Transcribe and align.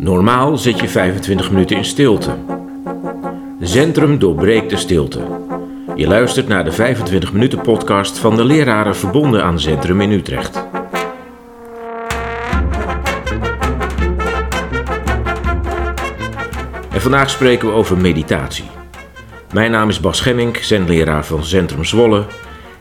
Normaal 0.00 0.58
zit 0.58 0.80
je 0.80 0.88
25 0.88 1.50
minuten 1.50 1.76
in 1.76 1.84
stilte. 1.84 2.34
Centrum 3.60 4.18
doorbreekt 4.18 4.70
de 4.70 4.76
stilte. 4.76 5.20
Je 5.94 6.06
luistert 6.06 6.48
naar 6.48 6.64
de 6.64 6.72
25 6.72 7.32
minuten 7.32 7.60
podcast 7.60 8.18
van 8.18 8.36
de 8.36 8.44
leraren 8.44 8.96
verbonden 8.96 9.44
aan 9.44 9.60
Centrum 9.60 10.00
in 10.00 10.10
Utrecht. 10.10 10.64
En 16.90 17.00
vandaag 17.00 17.30
spreken 17.30 17.68
we 17.68 17.74
over 17.74 17.96
meditatie. 17.96 18.70
Mijn 19.52 19.70
naam 19.70 19.88
is 19.88 20.00
Bas 20.00 20.16
Schemmink, 20.16 20.56
zenleraar 20.56 21.24
van 21.24 21.44
Centrum 21.44 21.84
Zwolle. 21.84 22.24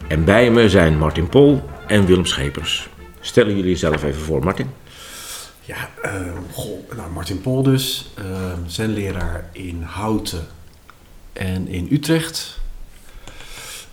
En 0.08 0.24
bij 0.26 0.52
me 0.52 0.70
zijn 0.70 0.98
Martin 0.98 1.30
Pol 1.30 1.62
en 1.88 2.06
Willem 2.06 2.26
Schepers. 2.26 2.90
Stellen 3.20 3.56
jullie 3.56 3.70
jezelf 3.70 4.04
even 4.04 4.22
voor, 4.22 4.44
Martin. 4.44 4.68
Ja, 5.70 5.90
uh, 6.06 6.38
goh, 6.52 6.96
nou, 6.96 7.12
Martin 7.12 7.42
Pol 7.42 7.64
dus, 7.64 8.10
uh, 8.20 8.26
zenleraar 8.68 9.50
in 9.52 9.82
Houten 9.82 10.48
en 11.34 11.68
in 11.68 11.88
Utrecht. 11.92 12.60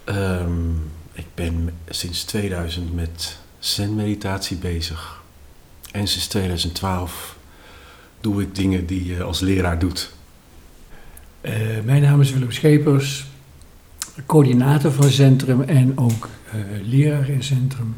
Um, 0.04 0.90
ik 1.12 1.26
ben 1.34 1.70
sinds 1.88 2.24
2000 2.24 2.94
met 2.94 3.38
zenmeditatie 3.58 4.56
bezig. 4.56 5.22
En 5.92 6.08
sinds 6.08 6.26
2012 6.26 7.36
doe 8.20 8.42
ik 8.42 8.54
dingen 8.54 8.86
die 8.86 9.06
je 9.06 9.22
als 9.22 9.40
leraar 9.40 9.78
doet. 9.78 10.12
Uh, 11.42 11.52
mijn 11.84 12.02
naam 12.02 12.20
is 12.20 12.32
Willem 12.32 12.52
Schepers, 12.52 13.26
coördinator 14.26 14.92
van 14.92 15.10
Centrum 15.10 15.62
en 15.62 15.98
ook 15.98 16.28
uh, 16.54 16.88
leraar 16.88 17.28
in 17.28 17.42
Centrum. 17.42 17.96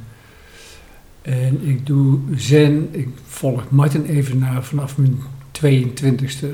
En 1.28 1.68
ik 1.68 1.87
doe 1.87 2.18
zen, 2.37 2.88
ik 2.91 3.09
volg 3.27 3.62
Martin 3.68 4.05
even 4.05 4.38
na 4.38 4.62
vanaf 4.62 4.96
mijn 4.96 5.18
22e 5.52 6.46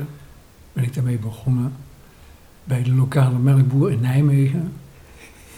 ben 0.73 0.83
ik 0.83 0.93
daarmee 0.93 1.17
begonnen. 1.17 1.73
Bij 2.63 2.83
de 2.83 2.93
lokale 2.93 3.37
melkboer 3.37 3.91
in 3.91 3.99
Nijmegen. 4.01 4.71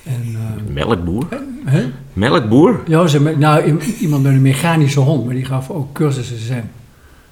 En, 0.03 0.23
uh, 0.31 0.73
melkboer? 0.73 1.27
Hè? 1.65 1.83
Melkboer? 2.13 2.81
Ja, 2.87 3.07
ze, 3.07 3.35
nou, 3.37 3.79
iemand 3.99 4.23
met 4.23 4.31
een 4.31 4.41
mechanische 4.41 4.99
hond, 4.99 5.25
maar 5.25 5.35
die 5.35 5.45
gaf 5.45 5.69
ook 5.69 5.93
cursussen 5.93 6.39
zen. 6.39 6.69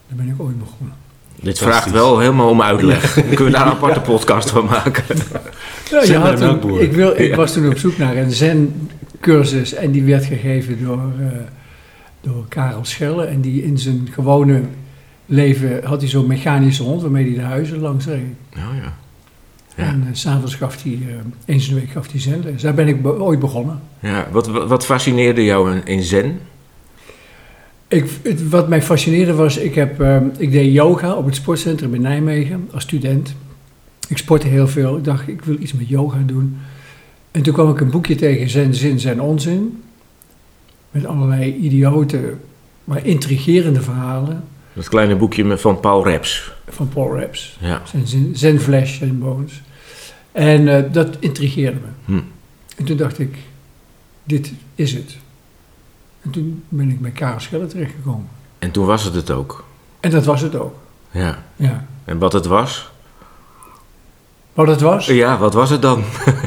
Daar 0.07 0.17
ben 0.17 0.27
ik 0.27 0.41
ooit 0.41 0.59
begonnen. 0.59 0.95
Dit 1.41 1.57
vraagt 1.57 1.91
wel 1.91 2.19
helemaal 2.19 2.49
om 2.49 2.61
uitleg. 2.61 3.13
Kunnen 3.13 3.45
we 3.45 3.51
daar 3.51 3.65
een 3.65 3.71
aparte 3.71 3.99
podcast 3.99 4.49
van 4.49 4.65
maken? 4.65 5.03
Ja, 5.89 6.03
je 6.03 6.17
had 6.17 6.41
een, 6.41 6.79
ik, 6.79 6.93
wil, 6.93 7.19
ik 7.19 7.35
was 7.35 7.53
toen 7.53 7.67
op 7.67 7.77
zoek 7.77 7.97
naar 7.97 8.17
een 8.17 8.31
zen-cursus 8.31 9.73
en 9.73 9.91
die 9.91 10.03
werd 10.03 10.25
gegeven 10.25 10.83
door, 10.83 11.11
uh, 11.19 11.27
door 12.25 12.45
Karel 12.47 12.85
Schelle. 12.85 13.25
En 13.25 13.41
die 13.41 13.63
in 13.63 13.77
zijn 13.77 14.07
gewone 14.11 14.61
leven 15.25 15.83
had 15.83 16.01
hij 16.01 16.09
zo'n 16.09 16.27
mechanische 16.27 16.83
hond 16.83 17.01
waarmee 17.01 17.25
hij 17.25 17.33
de 17.33 17.41
huizen 17.41 17.79
langs 17.79 18.05
reed. 18.05 18.25
Oh 18.57 18.75
ja. 18.81 18.93
ja. 19.75 19.83
En 19.83 20.03
uh, 20.07 20.07
s'avonds 20.11 20.55
gaf 20.55 20.83
hij, 20.83 20.91
uh, 20.91 21.15
eens 21.45 21.67
in 21.67 21.73
de 21.73 21.79
week 21.79 21.89
gaf 21.89 22.11
hij 22.11 22.19
zen. 22.19 22.41
Dus 22.41 22.61
daar 22.61 22.73
ben 22.73 22.87
ik 22.87 23.01
be 23.01 23.21
ooit 23.21 23.39
begonnen. 23.39 23.79
Ja, 23.99 24.27
wat, 24.31 24.47
wat 24.47 24.85
fascineerde 24.85 25.43
jou 25.43 25.71
in, 25.71 25.85
in 25.85 26.03
zen? 26.03 26.39
Ik, 27.87 28.09
het, 28.23 28.49
wat 28.49 28.67
mij 28.67 28.81
fascineerde 28.81 29.33
was, 29.33 29.57
ik, 29.57 29.75
heb, 29.75 30.01
uh, 30.01 30.17
ik 30.37 30.51
deed 30.51 30.73
yoga 30.73 31.13
op 31.13 31.25
het 31.25 31.35
sportcentrum 31.35 31.93
in 31.93 32.01
Nijmegen 32.01 32.69
als 32.73 32.83
student. 32.83 33.35
Ik 34.07 34.17
sportte 34.17 34.47
heel 34.47 34.67
veel. 34.67 34.97
Ik 34.97 35.03
dacht, 35.03 35.27
ik 35.27 35.41
wil 35.41 35.57
iets 35.59 35.73
met 35.73 35.87
yoga 35.87 36.17
doen. 36.25 36.57
En 37.31 37.41
toen 37.41 37.53
kwam 37.53 37.69
ik 37.69 37.79
een 37.79 37.89
boekje 37.89 38.15
tegen, 38.15 38.49
Zen, 38.49 38.73
Zin, 38.73 38.99
Zen, 38.99 39.21
Onzin. 39.21 39.83
Met 40.95 41.05
allerlei 41.05 41.55
idiote, 41.55 42.33
maar 42.83 43.05
intrigerende 43.05 43.81
verhalen. 43.81 44.43
Dat 44.73 44.89
kleine 44.89 45.15
boekje 45.15 45.57
van 45.57 45.79
Paul 45.79 46.03
Reps. 46.03 46.51
Van 46.67 46.89
Paul 46.89 47.15
Reps. 47.15 47.57
Ja. 47.61 47.81
Zen, 48.03 48.35
Zen 48.35 48.59
Flash 48.59 49.01
en 49.01 49.19
Bones. 49.19 49.61
En 50.31 50.61
uh, 50.61 50.83
dat 50.91 51.17
intrigeerde 51.19 51.77
me. 51.79 52.13
Hm. 52.13 52.21
En 52.77 52.85
toen 52.85 52.97
dacht 52.97 53.19
ik, 53.19 53.37
dit 54.23 54.53
is 54.75 54.93
het. 54.93 55.17
En 56.21 56.29
toen 56.29 56.63
ben 56.69 56.89
ik 56.89 57.01
bij 57.01 57.11
Karel 57.11 57.39
Schelle 57.39 57.67
terechtgekomen. 57.67 58.27
En 58.59 58.71
toen 58.71 58.85
was 58.85 59.03
het 59.03 59.15
het 59.15 59.31
ook? 59.31 59.65
En 59.99 60.11
dat 60.11 60.25
was 60.25 60.41
het 60.41 60.55
ook. 60.55 60.75
Ja. 61.11 61.43
ja. 61.55 61.85
En 62.05 62.17
wat 62.17 62.33
het 62.33 62.45
was? 62.45 62.91
Wat 64.55 64.67
het 64.67 64.81
was? 64.81 65.05
Ja, 65.05 65.37
wat 65.37 65.53
was 65.53 65.69
het 65.69 65.81
dan? 65.81 66.03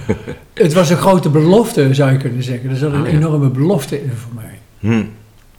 het 0.54 0.72
was 0.72 0.91
een 0.91 0.96
grote 0.96 1.28
belofte, 1.28 1.94
zou 1.94 2.12
je 2.12 2.16
kunnen 2.16 2.42
zeggen. 2.42 2.70
Er 2.70 2.76
zat 2.76 2.92
een 2.92 3.04
ja. 3.04 3.10
enorme 3.10 3.48
belofte 3.48 4.02
in 4.02 4.10
voor 4.10 4.34
mij. 4.34 4.58
Hm. 4.78 5.04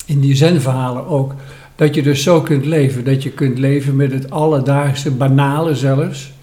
In 0.05 0.19
die 0.19 0.35
zenverhalen 0.35 1.07
ook. 1.07 1.33
Dat 1.75 1.95
je 1.95 2.03
dus 2.03 2.23
zo 2.23 2.41
kunt 2.41 2.65
leven. 2.65 3.03
Dat 3.03 3.23
je 3.23 3.31
kunt 3.31 3.57
leven 3.57 3.95
met 3.95 4.11
het 4.11 4.31
alledaagse, 4.31 5.11
banale 5.11 5.75
zelfs. 5.75 6.33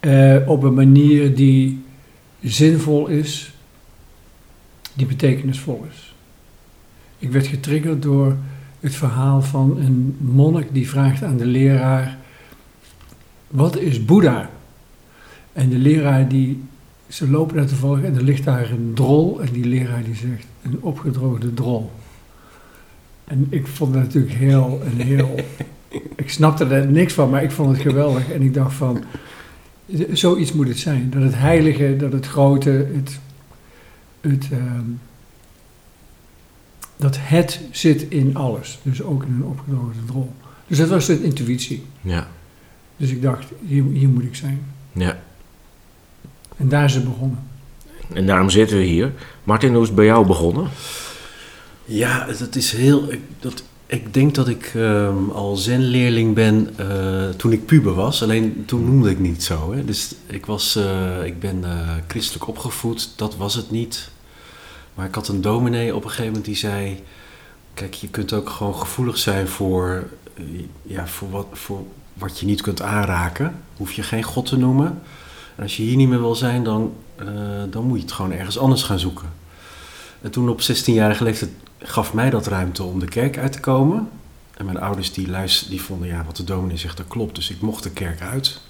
Uh, 0.00 0.36
op 0.46 0.62
een 0.62 0.74
manier 0.74 1.34
die 1.34 1.84
zinvol 2.42 3.06
is, 3.06 3.52
die 4.94 5.06
betekenisvol 5.06 5.86
is. 5.90 6.14
Ik 7.18 7.32
werd 7.32 7.46
getriggerd 7.46 8.02
door 8.02 8.36
het 8.80 8.94
verhaal 8.94 9.42
van 9.42 9.76
een 9.78 10.16
monnik 10.18 10.66
die 10.72 10.88
vraagt 10.88 11.22
aan 11.22 11.36
de 11.36 11.46
leraar: 11.46 12.17
Wat 13.48 13.78
is 13.78 14.04
Boeddha? 14.04 14.50
En 15.52 15.68
de 15.68 15.78
leraar 15.78 16.28
die, 16.28 16.62
ze 17.08 17.30
lopen 17.30 17.56
daar 17.56 17.66
te 17.66 17.74
volgen 17.74 18.04
en 18.04 18.14
er 18.14 18.22
ligt 18.22 18.44
daar 18.44 18.70
een 18.70 18.90
drol 18.94 19.40
en 19.40 19.52
die 19.52 19.64
leraar 19.64 20.04
die 20.04 20.14
zegt: 20.14 20.46
Een 20.62 20.78
opgedroogde 20.80 21.54
drol. 21.54 21.90
En 23.24 23.46
ik 23.50 23.66
vond 23.66 23.94
het 23.94 24.04
natuurlijk 24.04 24.34
heel, 24.34 24.80
een 24.84 25.00
heel. 25.00 25.34
ik 26.16 26.30
snapte 26.30 26.64
er 26.64 26.86
niks 26.86 27.12
van, 27.12 27.30
maar 27.30 27.42
ik 27.42 27.50
vond 27.50 27.70
het 27.70 27.80
geweldig. 27.80 28.30
En 28.30 28.42
ik 28.42 28.54
dacht 28.54 28.74
van, 28.74 29.04
zoiets 30.12 30.52
moet 30.52 30.68
het 30.68 30.78
zijn. 30.78 31.10
Dat 31.10 31.22
het 31.22 31.38
heilige, 31.38 31.96
dat 31.96 32.12
het 32.12 32.26
grote, 32.26 32.70
het, 32.70 33.18
het, 34.20 34.48
uh, 34.52 34.58
dat 36.96 37.16
het 37.20 37.60
zit 37.70 38.02
in 38.02 38.36
alles. 38.36 38.78
Dus 38.82 39.02
ook 39.02 39.22
in 39.22 39.32
een 39.32 39.44
opgedroogde 39.44 40.04
drol. 40.06 40.32
Dus 40.66 40.78
dat 40.78 40.88
was 40.88 41.06
de 41.06 41.22
intuïtie. 41.22 41.84
Ja. 42.00 42.28
Dus 42.98 43.10
ik 43.10 43.22
dacht, 43.22 43.46
hier, 43.66 43.84
hier 43.84 44.08
moet 44.08 44.22
ik 44.22 44.34
zijn. 44.34 44.66
Ja. 44.92 45.18
En 46.56 46.68
daar 46.68 46.84
is 46.84 46.94
het 46.94 47.04
begonnen. 47.04 47.38
En 48.12 48.26
daarom 48.26 48.50
zitten 48.50 48.76
we 48.76 48.84
hier. 48.84 49.12
Martin, 49.44 49.72
hoe 49.72 49.80
is 49.80 49.86
het 49.86 49.96
bij 49.96 50.04
jou 50.04 50.26
begonnen? 50.26 50.68
Ja, 51.84 52.26
dat 52.38 52.56
is 52.56 52.72
heel. 52.72 53.08
Dat, 53.40 53.62
ik 53.86 54.14
denk 54.14 54.34
dat 54.34 54.48
ik 54.48 54.72
um, 54.76 55.30
al 55.30 55.56
zenleerling 55.56 56.34
ben 56.34 56.74
uh, 56.80 57.28
toen 57.28 57.52
ik 57.52 57.66
puber 57.66 57.94
was. 57.94 58.22
Alleen 58.22 58.62
toen 58.66 58.84
noemde 58.84 59.10
ik 59.10 59.18
niet 59.18 59.42
zo. 59.42 59.72
Hè. 59.72 59.84
Dus 59.84 60.14
ik, 60.26 60.46
was, 60.46 60.76
uh, 60.76 61.24
ik 61.24 61.40
ben 61.40 61.60
uh, 61.62 61.90
christelijk 62.06 62.48
opgevoed. 62.48 63.12
Dat 63.16 63.36
was 63.36 63.54
het 63.54 63.70
niet. 63.70 64.10
Maar 64.94 65.06
ik 65.06 65.14
had 65.14 65.28
een 65.28 65.40
dominee 65.40 65.94
op 65.94 66.02
een 66.02 66.08
gegeven 66.08 66.26
moment 66.26 66.44
die 66.44 66.56
zei... 66.56 67.02
Kijk, 67.74 67.94
je 67.94 68.08
kunt 68.08 68.32
ook 68.32 68.50
gewoon 68.50 68.74
gevoelig 68.74 69.18
zijn 69.18 69.48
voor, 69.48 70.08
ja, 70.82 71.06
voor, 71.06 71.30
wat, 71.30 71.46
voor 71.52 71.84
wat 72.18 72.38
je 72.38 72.46
niet 72.46 72.60
kunt 72.60 72.82
aanraken. 72.82 73.54
Hoef 73.76 73.92
je 73.92 74.02
geen 74.02 74.22
God 74.22 74.46
te 74.46 74.56
noemen. 74.56 75.02
En 75.56 75.62
als 75.62 75.76
je 75.76 75.82
hier 75.82 75.96
niet 75.96 76.08
meer 76.08 76.20
wil 76.20 76.34
zijn, 76.34 76.64
dan, 76.64 76.92
dan 77.70 77.84
moet 77.84 77.96
je 77.96 78.02
het 78.02 78.12
gewoon 78.12 78.32
ergens 78.32 78.58
anders 78.58 78.82
gaan 78.82 78.98
zoeken. 78.98 79.28
En 80.20 80.30
toen 80.30 80.48
op 80.48 80.60
16-jarige 80.60 81.24
leeftijd 81.24 81.50
gaf 81.78 82.14
mij 82.14 82.30
dat 82.30 82.46
ruimte 82.46 82.82
om 82.82 82.98
de 82.98 83.06
kerk 83.06 83.38
uit 83.38 83.52
te 83.52 83.60
komen. 83.60 84.08
En 84.54 84.64
mijn 84.64 84.80
ouders 84.80 85.12
die, 85.12 85.28
luister, 85.28 85.70
die 85.70 85.82
vonden, 85.82 86.08
ja, 86.08 86.24
wat 86.24 86.36
de 86.36 86.44
dominee 86.44 86.76
zegt, 86.76 86.96
dat 86.96 87.08
klopt. 87.08 87.34
Dus 87.34 87.50
ik 87.50 87.60
mocht 87.60 87.82
de 87.82 87.90
kerk 87.90 88.20
uit. 88.20 88.60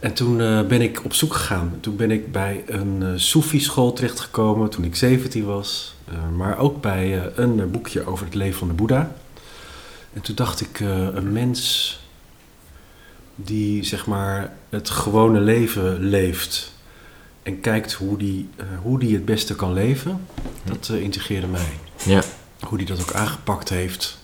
En 0.00 0.14
toen 0.14 0.40
uh, 0.40 0.66
ben 0.66 0.80
ik 0.80 1.04
op 1.04 1.14
zoek 1.14 1.34
gegaan. 1.34 1.78
Toen 1.80 1.96
ben 1.96 2.10
ik 2.10 2.32
bij 2.32 2.64
een 2.66 3.02
uh, 3.02 3.08
Soefi-school 3.16 3.92
terechtgekomen 3.92 4.70
toen 4.70 4.84
ik 4.84 4.96
17 4.96 5.44
was. 5.44 5.94
Maar 6.36 6.58
ook 6.58 6.80
bij 6.80 7.32
een 7.36 7.70
boekje 7.70 8.06
over 8.06 8.24
het 8.24 8.34
leven 8.34 8.58
van 8.58 8.68
de 8.68 8.74
Boeddha. 8.74 9.12
En 10.12 10.20
toen 10.20 10.34
dacht 10.34 10.60
ik, 10.60 10.80
een 10.80 11.32
mens 11.32 12.00
die 13.34 13.84
zeg 13.84 14.06
maar 14.06 14.52
het 14.68 14.90
gewone 14.90 15.40
leven 15.40 15.98
leeft 15.98 16.72
en 17.42 17.60
kijkt 17.60 17.92
hoe 17.92 18.18
die, 18.18 18.48
hoe 18.82 18.98
die 18.98 19.14
het 19.14 19.24
beste 19.24 19.56
kan 19.56 19.72
leven, 19.72 20.26
dat 20.64 20.88
integreerde 20.88 21.46
mij. 21.46 21.78
Ja. 22.04 22.22
Hoe 22.60 22.78
die 22.78 22.86
dat 22.86 23.00
ook 23.00 23.12
aangepakt 23.12 23.68
heeft 23.68 24.18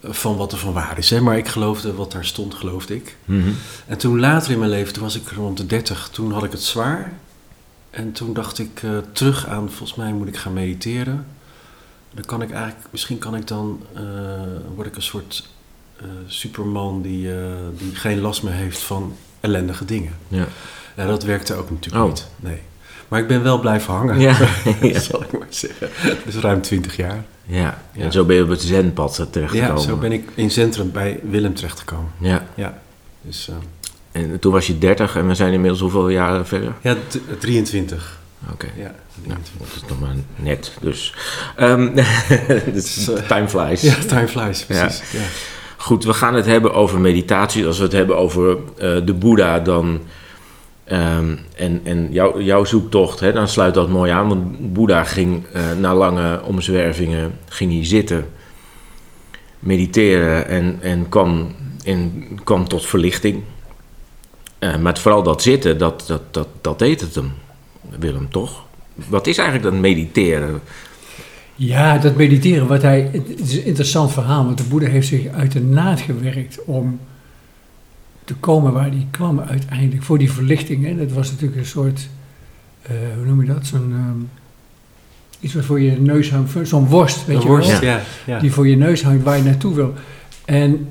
van 0.00 0.36
wat 0.36 0.52
er 0.52 0.58
van 0.58 0.72
waar 0.72 0.98
is. 0.98 1.10
Hè? 1.10 1.20
Maar 1.20 1.36
ik 1.38 1.48
geloofde 1.48 1.94
wat 1.94 2.12
daar 2.12 2.24
stond, 2.24 2.54
geloofde 2.54 2.94
ik. 2.94 3.16
Mhm. 3.24 3.50
En 3.86 3.98
toen 3.98 4.20
later 4.20 4.52
in 4.52 4.58
mijn 4.58 4.70
leven, 4.70 4.92
toen 4.92 5.02
was 5.02 5.16
ik 5.16 5.28
rond 5.28 5.56
de 5.56 5.66
30, 5.66 6.08
toen 6.12 6.32
had 6.32 6.44
ik 6.44 6.50
het 6.50 6.62
zwaar. 6.62 7.12
En 7.90 8.12
toen 8.12 8.32
dacht 8.32 8.58
ik 8.58 8.82
uh, 8.82 8.98
terug 9.12 9.46
aan, 9.46 9.68
volgens 9.70 9.94
mij 9.94 10.12
moet 10.12 10.28
ik 10.28 10.36
gaan 10.36 10.52
mediteren. 10.52 11.26
Dan 12.14 12.24
kan 12.24 12.42
ik 12.42 12.50
eigenlijk, 12.50 12.86
misschien 12.90 13.18
kan 13.18 13.36
ik 13.36 13.46
dan, 13.46 13.82
word 14.74 14.86
ik 14.86 14.96
een 14.96 15.02
soort 15.02 15.48
superman 16.26 17.02
die, 17.02 17.28
die 17.78 17.94
geen 17.94 18.20
last 18.20 18.42
meer 18.42 18.52
heeft 18.52 18.78
van 18.78 19.16
ellendige 19.40 19.84
dingen. 19.84 20.12
Ja. 20.28 20.46
Nou, 20.96 21.08
dat 21.08 21.22
werkte 21.24 21.54
ook 21.54 21.70
natuurlijk 21.70 22.04
oh. 22.04 22.10
niet. 22.10 22.26
Nee. 22.36 22.58
Maar 23.08 23.20
ik 23.20 23.26
ben 23.26 23.42
wel 23.42 23.60
blijven 23.60 23.94
hangen, 23.94 24.18
Ja, 24.20 24.36
ja. 24.82 25.00
zal 25.00 25.22
ik 25.22 25.32
maar 25.32 25.46
zeggen. 25.50 25.88
Dus 26.24 26.34
ruim 26.34 26.60
20 26.62 26.96
jaar. 26.96 27.24
ja. 27.46 27.82
Ja. 27.92 28.02
En 28.04 28.12
zo 28.12 28.24
ben 28.24 28.36
je 28.36 28.42
op 28.42 28.48
het 28.48 28.62
zenpad 28.62 29.26
terechtgekomen. 29.30 29.74
Ja, 29.76 29.86
zo 29.88 29.96
ben 29.96 30.12
ik 30.12 30.28
in 30.34 30.50
centrum 30.50 30.90
bij 30.92 31.20
Willem 31.22 31.54
terechtgekomen. 31.54 32.10
Ja. 32.20 32.46
Ja, 32.54 32.78
dus 33.22 33.48
eh, 34.12 34.22
En 34.22 34.38
toen 34.38 34.52
was 34.52 34.66
je 34.66 34.78
30 34.78 35.16
en 35.16 35.28
we 35.28 35.34
zijn 35.34 35.52
inmiddels 35.52 35.80
hoeveel 35.80 36.08
jaren 36.08 36.46
verder? 36.46 36.72
ja, 36.80 36.96
d- 37.08 37.18
23. 37.40 38.20
Oké. 38.52 38.66
Ja, 38.76 38.82
Nou, 38.82 38.94
23. 39.24 39.52
dat 39.58 39.82
is 39.82 39.88
nog 39.88 40.00
maar 40.00 40.14
net, 40.36 40.72
dus. 40.80 41.14
Dus 42.72 43.10
time 43.28 43.48
flies. 43.48 43.80
Ja, 43.80 43.94
time 44.06 44.28
flies, 44.28 44.64
precies. 44.64 45.02
Ja. 45.12 45.20
Goed, 45.86 46.04
we 46.04 46.14
gaan 46.14 46.34
het 46.34 46.46
hebben 46.46 46.74
over 46.74 47.00
meditatie. 47.00 47.66
Als 47.66 47.76
we 47.78 47.82
het 47.82 47.92
hebben 47.92 48.16
over 48.16 48.56
eh, 48.78 48.96
de 49.04 49.14
Boeddha, 49.14 49.60
dan. 49.60 50.00
ehm, 50.84 51.36
en 51.56 51.80
en 51.84 52.08
jou, 52.10 52.42
jouw 52.42 52.64
zoektocht, 52.64 53.20
hè, 53.20 53.32
dan 53.32 53.48
sluit 53.48 53.74
dat 53.74 53.88
mooi 53.88 54.10
aan. 54.10 54.28
Want 54.28 54.72
Boeddha 54.72 55.04
ging 55.04 55.44
eh, 55.52 55.62
na 55.78 55.94
lange 55.94 56.42
omzwervingen 56.42 57.38
ging 57.48 57.72
hij 57.72 57.84
zitten, 57.84 58.26
mediteren 59.58 60.48
en, 60.48 60.78
en 60.80 61.08
kwam, 61.08 61.54
en 61.84 62.28
kwam 62.44 62.68
tot 62.68 62.86
verlichting. 62.86 63.42
Eh, 64.58 64.76
maar 64.76 64.98
vooral 64.98 65.22
dat 65.22 65.42
zitten, 65.42 65.78
dat, 65.78 66.04
dat, 66.06 66.22
dat, 66.30 66.48
dat 66.60 66.78
deed 66.78 67.00
het 67.00 67.14
hem, 67.14 67.32
Willem, 67.98 68.30
toch? 68.30 68.64
Wat 69.08 69.26
is 69.26 69.38
eigenlijk 69.38 69.70
dat 69.70 69.80
mediteren? 69.80 70.60
Ja, 71.58 71.98
dat 71.98 72.16
mediteren, 72.16 72.66
wat 72.66 72.82
hij, 72.82 73.10
het 73.12 73.40
is 73.40 73.56
een 73.56 73.64
interessant 73.64 74.12
verhaal, 74.12 74.44
want 74.44 74.58
de 74.58 74.64
Boeddha 74.64 74.88
heeft 74.88 75.08
zich 75.08 75.26
uit 75.26 75.52
de 75.52 75.62
naad 75.62 76.00
gewerkt 76.00 76.64
om 76.64 77.00
te 78.24 78.34
komen 78.34 78.72
waar 78.72 78.90
hij 78.90 79.06
kwam 79.10 79.40
uiteindelijk, 79.40 80.02
voor 80.02 80.18
die 80.18 80.32
verlichting. 80.32 80.84
Hè. 80.84 80.96
Dat 80.96 81.12
was 81.12 81.30
natuurlijk 81.30 81.60
een 81.60 81.66
soort, 81.66 82.08
eh, 82.82 82.92
hoe 83.16 83.26
noem 83.26 83.40
je 83.40 83.46
dat, 83.46 83.66
zo'n, 83.66 83.92
ehm, 83.92 84.44
iets 85.40 85.54
wat 85.54 85.64
voor 85.64 85.80
je 85.80 86.00
neus 86.00 86.30
hangt, 86.30 86.68
zo'n 86.68 86.86
worst, 86.86 87.26
weet 87.26 87.36
Een 87.36 87.42
je 87.42 87.48
worst, 87.48 87.80
wel, 87.80 87.90
ja. 87.90 88.00
ja. 88.26 88.38
die 88.38 88.52
voor 88.52 88.68
je 88.68 88.76
neus 88.76 89.02
hangt 89.02 89.24
waar 89.24 89.36
je 89.36 89.42
naartoe 89.42 89.74
wil. 89.74 89.94
En 90.44 90.88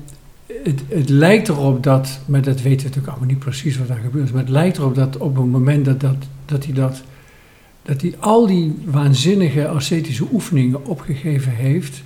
het, 0.62 0.82
het 0.88 1.08
lijkt 1.08 1.48
erop 1.48 1.82
dat, 1.82 2.20
maar 2.26 2.42
dat 2.42 2.60
weten 2.60 2.76
we 2.76 2.82
natuurlijk 2.82 3.08
allemaal 3.08 3.28
niet 3.28 3.38
precies 3.38 3.78
wat 3.78 3.88
daar 3.88 4.00
gebeurt, 4.02 4.32
maar 4.32 4.42
het 4.42 4.50
lijkt 4.50 4.76
erop 4.76 4.94
dat 4.94 5.16
op 5.16 5.36
het 5.36 5.46
moment 5.46 5.84
dat, 5.84 6.00
dat, 6.00 6.16
dat 6.44 6.64
hij 6.64 6.74
dat 6.74 7.02
dat 7.86 8.00
hij 8.00 8.14
al 8.18 8.46
die 8.46 8.74
waanzinnige 8.84 9.68
ascetische 9.68 10.26
oefeningen 10.32 10.86
opgegeven 10.86 11.52
heeft 11.52 12.02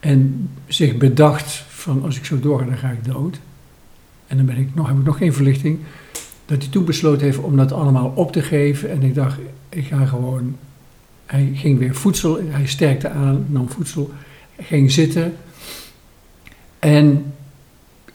en 0.00 0.50
zich 0.66 0.96
bedacht 0.96 1.64
van 1.68 2.02
als 2.02 2.16
ik 2.16 2.24
zo 2.24 2.40
doorga 2.40 2.64
dan 2.64 2.76
ga 2.76 2.90
ik 2.90 3.04
dood. 3.04 3.40
En 4.26 4.36
dan 4.36 4.46
ben 4.46 4.56
ik 4.56 4.74
nog, 4.74 4.88
heb 4.88 4.98
ik 4.98 5.04
nog 5.04 5.16
geen 5.16 5.32
verlichting. 5.32 5.78
Dat 6.46 6.62
hij 6.62 6.70
toen 6.70 6.84
besloten 6.84 7.26
heeft 7.26 7.38
om 7.38 7.56
dat 7.56 7.72
allemaal 7.72 8.12
op 8.14 8.32
te 8.32 8.42
geven. 8.42 8.90
En 8.90 9.02
ik 9.02 9.14
dacht 9.14 9.38
ik 9.68 9.86
ga 9.86 10.06
gewoon 10.06 10.56
hij 11.26 11.50
ging 11.54 11.78
weer 11.78 11.94
voedsel 11.94 12.40
hij 12.48 12.66
sterkte 12.66 13.08
aan 13.08 13.46
nam 13.48 13.68
voedsel 13.68 14.10
ging 14.58 14.92
zitten 14.92 15.34
en 16.78 17.32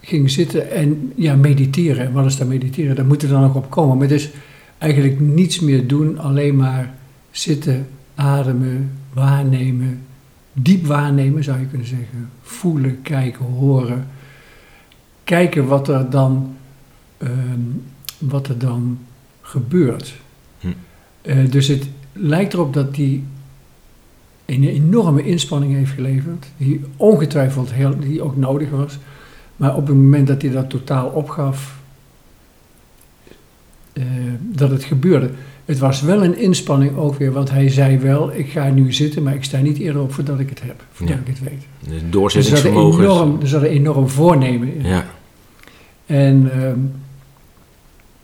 ging 0.01 0.29
zitten 0.31 0.71
en 0.71 1.11
ja 1.15 1.35
mediteren. 1.35 2.05
En 2.05 2.11
wat 2.11 2.25
is 2.25 2.37
dan 2.37 2.47
mediteren? 2.47 2.95
Daar 2.95 3.05
moet 3.05 3.23
er 3.23 3.29
dan 3.29 3.43
ook 3.43 3.55
op 3.55 3.69
komen. 3.69 3.97
Maar 3.97 4.07
dus 4.07 4.29
eigenlijk 4.79 5.19
niets 5.19 5.59
meer 5.59 5.87
doen, 5.87 6.17
alleen 6.17 6.55
maar 6.55 6.93
zitten, 7.31 7.87
ademen, 8.15 8.91
waarnemen, 9.13 10.01
diep 10.53 10.85
waarnemen 10.85 11.43
zou 11.43 11.59
je 11.59 11.65
kunnen 11.65 11.87
zeggen, 11.87 12.29
voelen, 12.41 13.01
kijken, 13.01 13.45
horen, 13.45 14.07
kijken 15.23 15.67
wat 15.67 15.87
er 15.87 16.09
dan, 16.09 16.55
ehm, 17.17 17.59
wat 18.17 18.47
er 18.47 18.57
dan 18.57 18.99
gebeurt. 19.41 20.15
Hm. 20.59 20.67
Eh, 21.21 21.51
dus 21.51 21.67
het 21.67 21.89
lijkt 22.13 22.53
erop 22.53 22.73
dat 22.73 22.95
hij 22.95 23.23
een 24.45 24.63
enorme 24.63 25.23
inspanning 25.23 25.73
heeft 25.73 25.91
geleverd, 25.91 26.45
die 26.57 26.81
ongetwijfeld 26.97 27.71
heel, 27.73 27.99
die 27.99 28.21
ook 28.21 28.35
nodig 28.35 28.69
was, 28.69 28.97
maar 29.55 29.75
op 29.75 29.87
het 29.87 29.95
moment 29.95 30.27
dat 30.27 30.41
hij 30.41 30.51
dat 30.51 30.69
totaal 30.69 31.07
opgaf, 31.07 31.78
eh, 33.99 34.05
dat 34.41 34.69
het 34.69 34.83
gebeurde. 34.83 35.29
Het 35.65 35.79
was 35.79 36.01
wel 36.01 36.23
een 36.23 36.37
inspanning 36.37 36.97
ook 36.97 37.15
weer, 37.17 37.31
want 37.31 37.51
hij 37.51 37.69
zei 37.69 37.97
wel, 37.97 38.31
ik 38.33 38.49
ga 38.49 38.69
nu 38.69 38.93
zitten, 38.93 39.23
maar 39.23 39.33
ik 39.33 39.43
sta 39.43 39.57
niet 39.57 39.77
eerder 39.77 40.01
op 40.01 40.13
voordat 40.13 40.39
ik 40.39 40.49
het 40.49 40.61
heb, 40.61 40.83
voordat 40.91 41.15
Ja. 41.15 41.21
ik 41.21 41.27
het 41.37 41.49
weet. 41.49 41.61
De 41.79 41.89
Dus 41.89 41.93
er 41.93 41.99
zat 41.99 42.03
een 42.03 42.11
doorzettingsvermogen. 42.11 43.03
enorm, 43.03 43.37
er 43.41 43.47
zat 43.47 43.61
een 43.61 43.67
enorm 43.67 44.09
voornemen 44.09 44.73
in. 44.75 44.85
Ja, 44.85 45.05
En 46.05 46.51
ehm, 46.53 46.79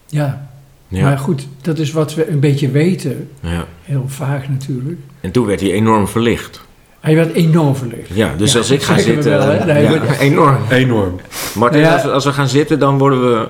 ja. 0.08 0.48
ja, 0.88 1.04
maar 1.04 1.18
goed, 1.18 1.48
dat 1.62 1.80
is 1.80 1.92
wat 1.92 2.14
we 2.16 2.30
een 2.30 2.40
beetje 2.40 2.70
weten, 2.72 3.30
ja. 3.40 3.66
heel 3.84 4.04
vaag 4.08 4.50
natuurlijk. 4.50 5.00
En 5.22 5.32
toen 5.32 5.46
werd 5.46 5.60
hij 5.62 5.72
enorm 5.72 6.08
verlicht. 6.08 6.62
Hij 7.00 7.16
werd 7.16 7.34
enorm 7.34 7.76
verlicht. 7.76 8.10
Ja, 8.14 8.36
dus 8.38 8.52
Ja, 8.52 8.58
als 8.58 8.72
ik 8.72 8.82
ga 8.84 8.96
we 8.96 9.02
zitten... 9.02 9.32
wel, 9.32 9.52
eh, 9.52 9.66
Nee, 9.66 9.84
ja, 9.84 9.90
maar- 9.90 10.20
enorm. 10.20 10.58
Enorm. 10.70 11.16
Martin, 11.56 11.82
Nou 11.82 11.92
ja. 11.92 11.98
als, 11.98 12.04
we, 12.04 12.12
als 12.12 12.26
we 12.26 12.34
gaan 12.34 12.48
zitten, 12.48 12.80
dan 12.80 12.98
worden 12.98 13.22
we 13.22 13.48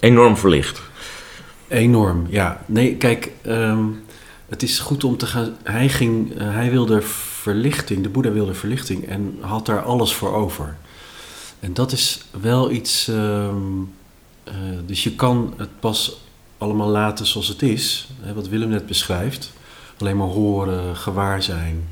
enorm 0.00 0.36
verlicht. 0.36 0.82
Enorm, 1.68 2.26
ja. 2.28 2.64
Nee, 2.66 2.96
kijk, 2.96 3.32
ehm, 3.42 3.84
het 4.48 4.62
is 4.62 4.78
goed 4.78 5.04
om 5.04 5.16
te 5.16 5.26
gaan... 5.26 5.56
Hij, 5.62 5.88
ging, 5.88 6.38
eh, 6.38 6.54
hij 6.54 6.70
wilde 6.70 7.02
verlichting, 7.02 8.02
de 8.02 8.08
Boeddha 8.08 8.30
wilde 8.32 8.54
verlichting 8.54 9.08
en 9.08 9.36
had 9.40 9.66
daar 9.66 9.82
alles 9.82 10.14
voor 10.14 10.34
over. 10.34 10.76
En 11.60 11.74
dat 11.74 11.92
is 11.92 12.20
wel 12.40 12.70
iets... 12.70 13.08
ehm, 13.08 13.56
eh, 14.44 14.54
dus 14.86 15.04
je 15.04 15.14
kan 15.14 15.54
het 15.56 15.80
pas 15.80 16.20
allemaal 16.58 16.88
laten 16.88 17.26
zoals 17.26 17.48
het 17.48 17.62
is, 17.62 18.08
hè, 18.20 18.34
wat 18.34 18.48
Willem 18.48 18.68
net 18.68 18.86
beschrijft. 18.86 19.52
Alleen 19.98 20.16
maar 20.16 20.26
horen, 20.26 20.96
gewaar 20.96 21.42
zijn. 21.42 21.88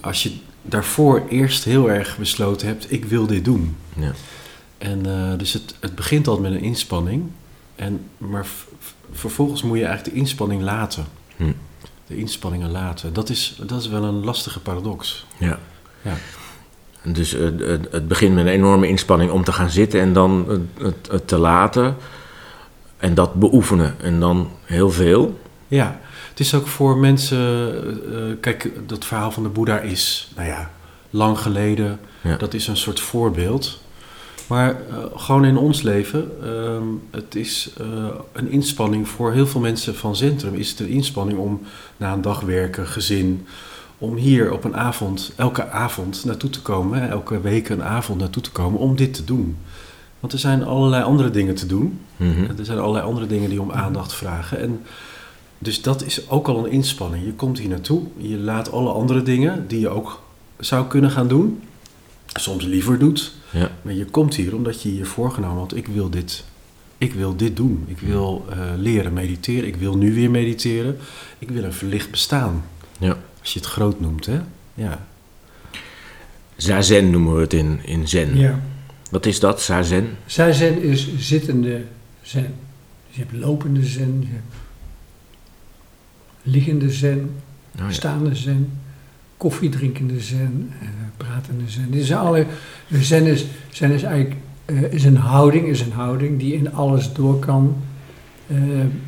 Als 0.00 0.22
je 0.22 0.32
daarvoor 0.62 1.22
eerst 1.28 1.64
heel 1.64 1.90
erg 1.90 2.18
besloten 2.18 2.66
hebt, 2.66 2.92
ik 2.92 3.04
wil 3.04 3.26
dit 3.26 3.44
doen. 3.44 3.76
Ja. 3.96 4.12
En 4.78 5.06
eh, 5.06 5.38
dus 5.38 5.52
het, 5.52 5.74
het 5.80 5.94
begint 5.94 6.28
al 6.28 6.40
met 6.40 6.52
een 6.52 6.62
inspanning. 6.62 7.30
En, 7.76 8.00
maar 8.18 8.46
vervolgens 9.14 9.62
moet 9.62 9.78
je 9.78 9.84
eigenlijk 9.84 10.14
de 10.14 10.20
inspanning 10.20 10.62
laten. 10.62 11.04
Hm. 11.36 11.52
De 12.06 12.16
inspanningen 12.16 12.70
laten. 12.70 13.12
Dat 13.12 13.28
is, 13.28 13.60
dat 13.66 13.80
is 13.80 13.88
wel 13.88 14.04
een 14.04 14.24
lastige 14.24 14.60
paradox. 14.60 15.26
Ja. 15.38 15.58
Ja. 16.02 16.16
Dus 17.02 17.30
het, 17.30 18.08
begint 18.08 18.34
met 18.34 18.46
een 18.46 18.52
enorme 18.52 18.88
inspanning 18.88 19.30
om 19.30 19.44
te 19.44 19.52
gaan 19.52 19.70
zitten 19.70 20.00
en 20.00 20.12
dan 20.12 20.46
het, 20.78 21.08
het, 21.10 21.28
te 21.28 21.38
laten. 21.38 21.96
En 22.96 23.14
dat 23.14 23.34
beoefenen. 23.34 23.94
En 24.00 24.20
dan 24.20 24.50
heel 24.64 24.90
veel. 24.90 25.38
Ja, 25.68 26.00
het 26.30 26.40
is 26.40 26.54
ook 26.54 26.66
voor 26.66 26.96
mensen... 26.96 27.38
eh, 27.38 28.30
eh, 28.30 28.36
kijk, 28.40 28.70
dat 28.86 29.04
verhaal 29.04 29.30
van 29.30 29.42
de 29.42 29.48
Boeddha 29.48 29.78
is, 29.78 30.32
nou 30.36 30.48
ja, 30.48 30.70
lang 31.10 31.38
geleden. 31.38 32.00
Ja. 32.20 32.36
Dat 32.36 32.54
is 32.54 32.66
een 32.66 32.76
soort 32.76 33.00
voorbeeld. 33.00 33.82
Maar 34.46 34.70
eh, 34.70 34.96
gewoon 35.14 35.44
in 35.44 35.56
ons 35.56 35.82
leven, 35.82 36.30
ehm, 36.42 36.86
het 37.10 37.34
is 37.34 37.70
eh, 37.78 37.86
een 38.32 38.50
inspanning 38.50 39.08
voor 39.08 39.32
heel 39.32 39.46
veel 39.46 39.60
mensen 39.60 39.94
van 39.94 40.16
Centrum. 40.16 40.54
Is 40.54 40.70
het 40.70 40.80
een 40.80 40.88
inspanning 40.88 41.38
om 41.38 41.60
na 41.96 42.12
een 42.12 42.22
dag 42.22 42.40
werken, 42.40 42.86
gezin, 42.86 43.46
om 43.98 44.16
hier 44.16 44.52
op 44.52 44.64
een 44.64 44.76
avond, 44.76 45.32
elke 45.36 45.68
avond 45.68 46.24
naartoe 46.24 46.50
te 46.50 46.62
komen, 46.62 47.00
hè, 47.00 47.08
elke 47.08 47.40
week 47.40 47.68
een 47.68 47.82
avond 47.82 48.20
naartoe 48.20 48.42
te 48.42 48.50
komen, 48.50 48.80
om 48.80 48.96
dit 48.96 49.14
te 49.14 49.24
doen. 49.24 49.56
Want 50.20 50.32
er 50.32 50.38
zijn 50.38 50.64
allerlei 50.64 51.02
andere 51.02 51.30
dingen 51.30 51.54
te 51.54 51.66
doen. 51.66 52.00
Mhm. 52.16 52.58
Er 52.58 52.64
zijn 52.64 52.78
allerlei 52.78 53.06
andere 53.06 53.26
dingen 53.26 53.50
die 53.50 53.60
om 53.60 53.72
aandacht 53.72 54.12
vragen. 54.12 54.60
En 54.60 54.80
dus 55.58 55.82
dat 55.82 56.02
is 56.04 56.30
ook 56.30 56.48
al 56.48 56.64
een 56.64 56.70
inspanning. 56.70 57.24
Je 57.24 57.32
komt 57.32 57.58
hier 57.58 57.68
naartoe, 57.68 58.02
je 58.16 58.38
laat 58.38 58.72
alle 58.72 58.90
andere 58.90 59.22
dingen 59.22 59.68
die 59.68 59.80
je 59.80 59.88
ook 59.88 60.20
zou 60.58 60.86
kunnen 60.86 61.10
gaan 61.10 61.28
doen, 61.28 61.62
soms 62.34 62.64
liever 62.64 62.98
doet. 62.98 63.32
Ja. 63.50 63.70
Maar 63.82 63.92
je 63.94 64.04
komt 64.04 64.34
hier 64.34 64.54
omdat 64.54 64.82
je 64.82 64.96
je 64.96 65.04
voorgenomen 65.04 65.58
had, 65.58 65.74
ik 65.76 65.86
wil 65.86 66.10
dit, 66.10 66.44
ik 66.98 67.12
wil 67.12 67.36
dit 67.36 67.56
doen. 67.56 67.84
Ik 67.86 67.98
wil 67.98 68.46
eh, 68.50 68.58
leren 68.76 69.12
mediteren, 69.12 69.66
ik 69.68 69.76
wil 69.76 69.96
nu 69.96 70.14
weer 70.14 70.30
mediteren. 70.30 70.96
Ik 71.38 71.50
wil 71.50 71.64
een 71.64 71.72
verlicht 71.72 72.10
bestaan. 72.10 72.64
Ja. 72.98 73.16
Als 73.40 73.52
je 73.52 73.58
het 73.58 73.68
groot 73.68 74.00
noemt, 74.00 74.26
hè? 74.26 74.40
Ja. 74.74 75.06
Zazen 76.56 77.10
noemen 77.10 77.34
we 77.34 77.40
het 77.40 77.52
in, 77.52 77.80
in 77.84 78.08
Zen. 78.08 78.38
Ja. 78.38 78.60
Wat 79.10 79.26
is 79.26 79.40
dat, 79.40 79.62
Zazen? 79.62 80.08
Zazen 80.26 80.82
is 80.82 81.08
zittende 81.18 81.84
zen. 82.22 82.54
Dus 83.08 83.16
je 83.16 83.20
hebt 83.20 83.32
lopende 83.32 83.86
zen, 83.86 84.16
je 84.20 84.26
hebt 84.32 84.54
liggende 86.42 86.90
zen, 86.90 87.30
Oh, 87.74 87.80
ja. 87.80 87.90
staande 87.92 88.34
zen, 88.34 88.72
koffiedrinkende 89.44 90.20
zen, 90.20 90.72
eh, 90.80 90.88
pratende 91.16 91.70
zen. 91.70 91.90
Dit 91.90 92.04
zijn 92.04 92.18
alle, 92.18 92.46
zen 92.90 93.26
is, 93.26 93.46
zen 93.70 93.90
is 93.90 94.02
eigenlijk 94.02 94.36
eh, 94.64 94.92
is 94.92 95.04
een 95.04 95.16
houding, 95.16 95.66
is 95.66 95.80
een 95.80 95.92
houding 95.92 96.38
die 96.38 96.54
in 96.54 96.72
alles 96.72 97.12
door 97.12 97.38
kan, 97.38 97.76
eh, 98.46 98.56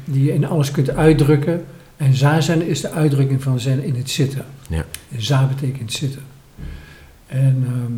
die 0.05 0.25
je 0.25 0.35
in 0.35 0.47
alles 0.47 0.71
kunt 0.71 0.91
uitdrukken. 0.91 1.65
En 1.97 2.15
zazen 2.15 2.67
is 2.67 2.81
de 2.81 2.91
uitdrukking 2.91 3.43
van 3.43 3.61
zen 3.61 3.85
in 3.85 3.95
het 3.95 4.11
zitten. 4.11 4.45
Ja. 4.69 4.85
En 5.13 5.23
za 5.23 5.47
betekent 5.47 5.93
zitten. 5.93 6.23
En 7.27 7.65
ehm, 7.67 7.93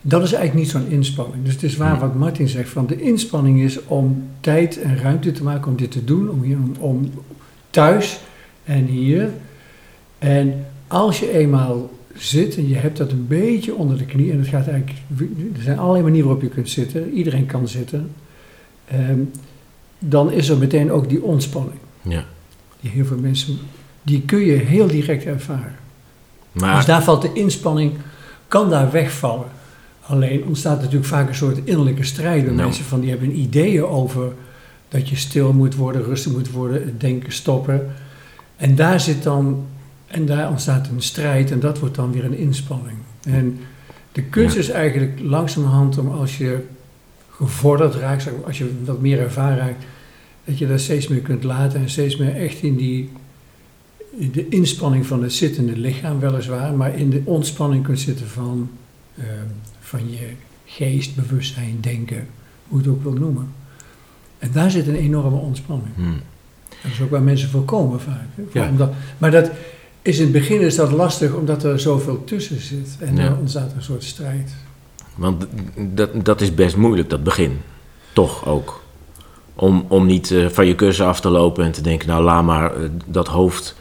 Dat 0.00 0.22
is 0.22 0.32
eigenlijk 0.32 0.64
niet 0.64 0.70
zo'n 0.70 0.90
inspanning. 0.90 1.44
Dus 1.44 1.52
het 1.52 1.62
is 1.62 1.76
waar 1.76 1.98
wat 1.98 2.14
Martin 2.14 2.48
zegt, 2.48 2.68
van 2.68 2.86
de 2.86 3.00
inspanning 3.00 3.60
is 3.60 3.84
om 3.84 4.28
tijd 4.40 4.80
en 4.80 4.98
ruimte 4.98 5.32
te 5.32 5.42
maken 5.42 5.70
om 5.70 5.76
dit 5.76 5.90
te 5.90 6.04
doen, 6.04 6.30
om, 6.30 6.42
hier, 6.42 6.56
om, 6.56 6.72
om 6.78 7.10
thuis 7.70 8.20
en 8.64 8.84
hier. 8.84 9.30
En 10.18 10.66
als 10.90 11.20
je 11.20 11.30
eenmaal 11.30 11.90
zit 12.14 12.56
en 12.56 12.68
je 12.68 12.74
hebt 12.74 12.96
dat 12.96 13.10
een 13.10 13.26
beetje 13.26 13.74
onder 13.74 13.98
de 13.98 14.04
knie, 14.04 14.32
en 14.32 14.38
het 14.38 14.48
gaat 14.48 14.68
eigenlijk, 14.68 14.98
er 15.56 15.62
zijn 15.62 15.78
allerlei 15.78 16.02
manieren 16.02 16.28
waarop 16.28 16.44
je 16.44 16.54
kunt 16.54 16.70
zitten, 16.70 17.12
iedereen 17.12 17.46
kan 17.46 17.68
zitten, 17.68 18.10
ehm, 18.84 19.20
dan 19.98 20.32
is 20.32 20.48
er 20.48 20.58
meteen 20.58 20.92
ook 20.92 21.08
die 21.08 21.22
ontspanning. 21.22 21.78
Ja. 22.02 22.24
Die 22.80 22.90
heel 22.90 23.04
veel 23.04 23.18
mensen, 23.18 23.58
die 24.02 24.22
kun 24.22 24.40
je 24.40 24.52
heel 24.52 24.86
direct 24.86 25.24
ervaren. 25.24 25.74
Maar, 26.52 26.76
Dus 26.76 26.86
daar 26.86 27.02
valt 27.02 27.22
de 27.22 27.32
inspanning, 27.32 27.92
kan 28.48 28.70
daar 28.70 28.90
wegvallen. 28.90 29.48
Alleen 30.00 30.44
ontstaat 30.44 30.78
natuurlijk 30.78 31.06
vaak 31.06 31.28
een 31.28 31.34
soort 31.34 31.60
innerlijke 31.64 32.04
strijd 32.04 32.44
bij 32.44 32.54
mensen 32.54 32.84
van 32.84 33.00
die 33.00 33.10
hebben 33.10 33.38
ideeën 33.38 33.84
over 33.84 34.32
dat 34.88 35.08
je 35.08 35.16
stil 35.16 35.52
moet 35.52 35.74
worden, 35.74 36.02
rustig 36.02 36.32
moet 36.32 36.50
worden, 36.50 36.82
het 36.82 37.00
denken 37.00 37.32
stoppen. 37.32 37.92
En 38.56 38.74
daar 38.74 39.00
zit 39.00 39.22
dan, 39.22 39.66
en 40.10 40.26
daar 40.26 40.48
ontstaat 40.50 40.88
een 40.88 41.02
strijd 41.02 41.50
en 41.50 41.60
dat 41.60 41.78
wordt 41.78 41.94
dan 41.94 42.12
weer 42.12 42.24
een 42.24 42.36
inspanning. 42.38 42.96
En 43.22 43.58
de 44.12 44.22
kunst 44.22 44.54
Ja. 44.54 44.60
is 44.60 44.68
eigenlijk 44.70 45.20
langzamerhand 45.22 45.98
om 45.98 46.08
als 46.08 46.38
je 46.38 46.64
gevorderd 47.30 47.94
raakt, 47.94 48.28
als 48.46 48.58
je 48.58 48.70
wat 48.84 49.00
meer 49.00 49.18
ervaren 49.20 49.56
raakt, 49.58 49.84
dat 50.44 50.58
je 50.58 50.66
dat 50.66 50.80
steeds 50.80 51.08
meer 51.08 51.20
kunt 51.20 51.44
laten 51.44 51.80
en 51.80 51.90
steeds 51.90 52.16
meer 52.16 52.36
echt 52.36 52.62
in 52.62 52.76
die 52.76 53.10
de 54.32 54.48
inspanning 54.48 55.06
van 55.06 55.22
het 55.22 55.32
zittende 55.32 55.76
lichaam 55.76 56.20
weliswaar, 56.20 56.72
maar 56.74 56.96
in 56.98 57.10
de 57.10 57.22
ontspanning 57.24 57.84
kunt 57.84 58.00
zitten 58.00 58.26
van, 58.26 58.70
ehm, 59.18 59.26
van 59.80 60.10
je 60.10 60.28
geest, 60.64 61.14
bewustzijn, 61.16 61.76
denken, 61.80 62.26
hoe 62.68 62.78
je 62.82 62.84
het 62.88 62.94
ook 62.96 63.02
wil 63.02 63.12
noemen. 63.12 63.48
En 64.38 64.50
daar 64.52 64.70
zit 64.70 64.86
een 64.86 64.94
enorme 64.96 65.36
ontspanning. 65.36 65.94
hmm. 65.94 66.20
Dat 66.82 66.92
is 66.92 67.00
ook 67.00 67.10
waar 67.10 67.22
mensen 67.22 67.48
voor 67.48 67.64
komen 67.64 68.00
vaak. 68.00 68.26
hè. 68.34 68.42
Voor- 68.50 68.60
Ja. 68.60 68.68
Omdat, 68.68 68.92
maar 69.18 69.30
dat 69.30 69.50
is 70.02 70.16
in 70.18 70.22
het 70.22 70.32
begin 70.32 70.60
is 70.60 70.74
dat 70.74 70.92
lastig 70.92 71.32
omdat 71.34 71.64
er 71.64 71.80
zoveel 71.80 72.24
tussen 72.24 72.60
zit. 72.60 72.96
En 72.98 73.16
Ja. 73.16 73.28
dan 73.28 73.38
ontstaat 73.38 73.72
een 73.76 73.82
soort 73.82 74.04
strijd. 74.04 74.50
Want 75.14 75.46
dat, 75.76 76.24
dat 76.24 76.40
is 76.40 76.54
best 76.54 76.76
moeilijk, 76.76 77.10
dat 77.10 77.22
begin. 77.24 77.60
Toch 78.12 78.46
ook. 78.46 78.80
Om, 79.54 79.84
om 79.88 80.06
niet 80.06 80.30
eh, 80.30 80.46
van 80.48 80.66
je 80.66 80.74
kussen 80.74 81.06
af 81.06 81.20
te 81.20 81.28
lopen 81.28 81.64
en 81.64 81.72
te 81.72 81.80
denken, 81.82 82.08
nou 82.08 82.22
laat 82.22 82.44
maar, 82.44 82.74
eh, 82.76 82.88
dat 83.06 83.28
hoofd 83.28 83.74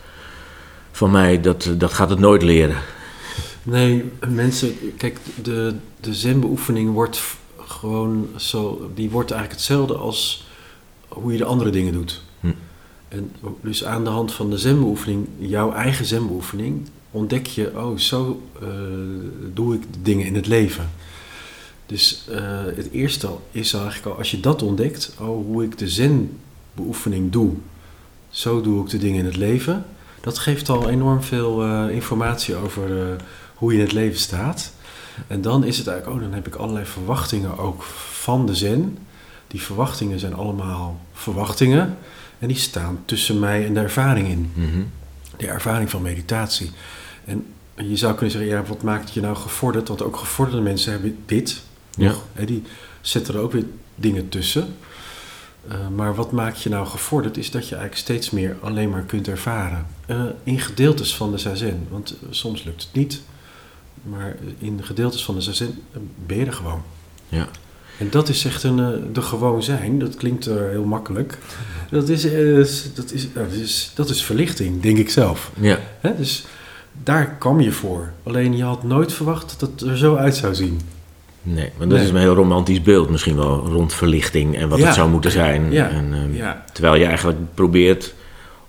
van 0.91 1.11
mij, 1.11 1.41
dat, 1.41 1.65
eh, 1.65 1.71
dat 1.77 1.93
gaat 1.93 2.09
het 2.09 2.19
nooit 2.19 2.41
leren. 2.41 2.75
Nee, 3.63 4.11
mensen, 4.27 4.75
kijk, 4.97 5.17
de, 5.43 5.75
de 5.99 6.13
zenbeoefening 6.13 6.93
wordt 6.93 7.21
gewoon 7.57 8.27
zo, 8.35 8.89
die 8.95 9.09
wordt 9.09 9.31
eigenlijk 9.31 9.61
hetzelfde 9.61 9.95
als 9.95 10.47
hoe 11.07 11.31
je 11.31 11.37
de 11.37 11.45
andere 11.45 11.69
dingen 11.69 11.93
doet. 11.93 12.21
En 13.09 13.31
dus 13.61 13.85
aan 13.85 14.03
de 14.03 14.09
hand 14.09 14.33
van 14.33 14.49
de 14.49 14.57
zenbeoefening, 14.57 15.27
jouw 15.37 15.73
eigen 15.73 16.05
zenbeoefening, 16.05 16.87
ontdek 17.11 17.47
je, 17.47 17.71
oh, 17.75 17.97
zo 17.97 18.41
eh, 18.61 18.67
doe 19.53 19.75
ik 19.75 19.81
de 19.93 20.01
dingen 20.01 20.25
in 20.25 20.35
het 20.35 20.47
leven. 20.47 20.89
Dus 21.85 22.25
eh, 22.29 22.41
het 22.75 22.91
eerste 22.91 23.29
is 23.51 23.73
eigenlijk 23.73 24.05
al, 24.05 24.17
als 24.17 24.31
je 24.31 24.39
dat 24.39 24.61
ontdekt, 24.61 25.13
oh, 25.19 25.45
hoe 25.45 25.63
ik 25.63 25.77
de 25.77 25.89
zenbeoefening 25.89 27.31
doe, 27.31 27.53
zo 28.29 28.61
doe 28.61 28.83
ik 28.83 28.89
de 28.89 28.97
dingen 28.97 29.19
in 29.19 29.25
het 29.25 29.37
leven. 29.37 29.85
Dat 30.21 30.37
geeft 30.37 30.69
al 30.69 30.89
enorm 30.89 31.23
veel 31.23 31.63
eh, 31.63 31.89
informatie 31.89 32.55
over 32.55 33.17
hoe 33.55 33.71
je 33.71 33.77
in 33.77 33.83
het 33.83 33.93
leven 33.93 34.19
staat. 34.19 34.73
En 35.27 35.41
dan 35.41 35.63
is 35.63 35.77
het 35.77 35.87
eigenlijk, 35.87 36.17
oh, 36.17 36.23
dan 36.25 36.33
heb 36.33 36.47
ik 36.47 36.55
allerlei 36.55 36.85
verwachtingen 36.85 37.57
ook 37.57 37.83
van 38.11 38.45
de 38.45 38.55
zen. 38.55 38.97
Die 39.47 39.61
verwachtingen 39.61 40.19
zijn 40.19 40.33
allemaal 40.33 40.99
verwachtingen. 41.13 41.97
En 42.39 42.47
die 42.47 42.57
staan 42.57 42.99
tussen 43.05 43.39
mij 43.39 43.65
en 43.65 43.73
de 43.73 43.79
ervaring 43.79 44.27
in. 44.27 44.51
Mhm. 44.53 44.81
De 45.37 45.47
ervaring 45.47 45.89
van 45.89 46.01
meditatie. 46.01 46.71
En 47.25 47.45
je 47.75 47.97
zou 47.97 48.13
kunnen 48.13 48.31
zeggen, 48.31 48.51
ja, 48.51 48.63
wat 48.63 48.83
maakt 48.83 49.13
je 49.13 49.21
nou 49.21 49.35
gevorderd? 49.35 49.87
Want 49.87 50.01
ook 50.01 50.17
gevorderde 50.17 50.61
mensen 50.61 50.91
hebben 50.91 51.17
dit. 51.25 51.61
Ja. 51.95 52.07
Nog, 52.07 52.25
hè, 52.33 52.45
die 52.45 52.63
zetten 53.01 53.33
er 53.33 53.39
ook 53.39 53.51
weer 53.51 53.65
dingen 53.95 54.29
tussen. 54.29 54.75
Eh, 55.67 55.87
maar 55.95 56.15
wat 56.15 56.31
maakt 56.31 56.61
je 56.61 56.69
nou 56.69 56.87
gevorderd 56.87 57.37
is 57.37 57.51
dat 57.51 57.67
je 57.67 57.75
eigenlijk 57.75 58.03
steeds 58.03 58.29
meer 58.29 58.57
alleen 58.61 58.89
maar 58.89 59.03
kunt 59.03 59.27
ervaren. 59.27 59.87
Eh, 60.05 60.23
in 60.43 60.59
gedeeltes 60.59 61.15
van 61.15 61.31
de 61.31 61.37
zazen. 61.37 61.87
Want 61.89 62.11
eh, 62.11 62.27
soms 62.29 62.63
lukt 62.63 62.81
het 62.81 62.93
niet. 62.93 63.21
Maar 64.03 64.35
in 64.59 64.83
gedeeltes 64.83 65.25
van 65.25 65.35
de 65.35 65.41
zazen 65.41 65.83
ben 66.25 66.37
je 66.37 66.45
er 66.45 66.53
gewoon. 66.53 66.83
Ja. 67.29 67.47
En 67.99 68.09
dat 68.09 68.29
is 68.29 68.45
echt 68.45 68.63
een, 68.63 69.13
de 69.13 69.21
gewoon 69.21 69.63
zijn. 69.63 69.99
Dat 69.99 70.15
klinkt 70.15 70.45
heel 70.45 70.85
makkelijk. 70.85 71.37
Dat 71.91 72.09
is, 72.09 72.25
eh, 72.25 72.63
s- 72.63 72.89
dat, 72.93 73.11
is, 73.11 73.23
eh, 73.23 73.29
dat, 73.43 73.51
is, 73.51 73.91
dat 73.95 74.09
is 74.09 74.23
verlichting, 74.23 74.81
denk 74.81 74.97
ik 74.97 75.09
zelf. 75.09 75.51
Ja. 75.59 75.77
Hè? 75.99 76.15
Dus 76.17 76.45
daar 77.03 77.35
kwam 77.39 77.59
je 77.61 77.71
voor. 77.71 78.11
Alleen 78.23 78.57
je 78.57 78.63
had 78.63 78.83
nooit 78.83 79.13
verwacht 79.13 79.59
dat 79.59 79.69
het 79.69 79.81
er 79.89 79.97
zo 79.97 80.15
uit 80.15 80.35
zou 80.35 80.55
zien. 80.55 80.79
Nee, 81.41 81.69
want 81.77 81.89
dat 81.89 81.99
Nee. 81.99 82.07
is 82.07 82.13
een 82.13 82.19
heel 82.19 82.33
romantisch 82.35 82.81
beeld 82.81 83.09
misschien 83.09 83.35
wel 83.35 83.67
rond 83.67 83.93
verlichting 83.93 84.57
en 84.57 84.69
wat 84.69 84.79
Ja. 84.79 84.85
het 84.85 84.95
zou 84.95 85.09
moeten 85.09 85.31
zijn. 85.31 85.71
Ja. 85.71 85.89
En, 85.89 86.13
ehm, 86.13 86.33
Ja. 86.35 86.63
Terwijl 86.73 86.95
je 86.95 87.05
eigenlijk 87.05 87.37
probeert 87.53 88.13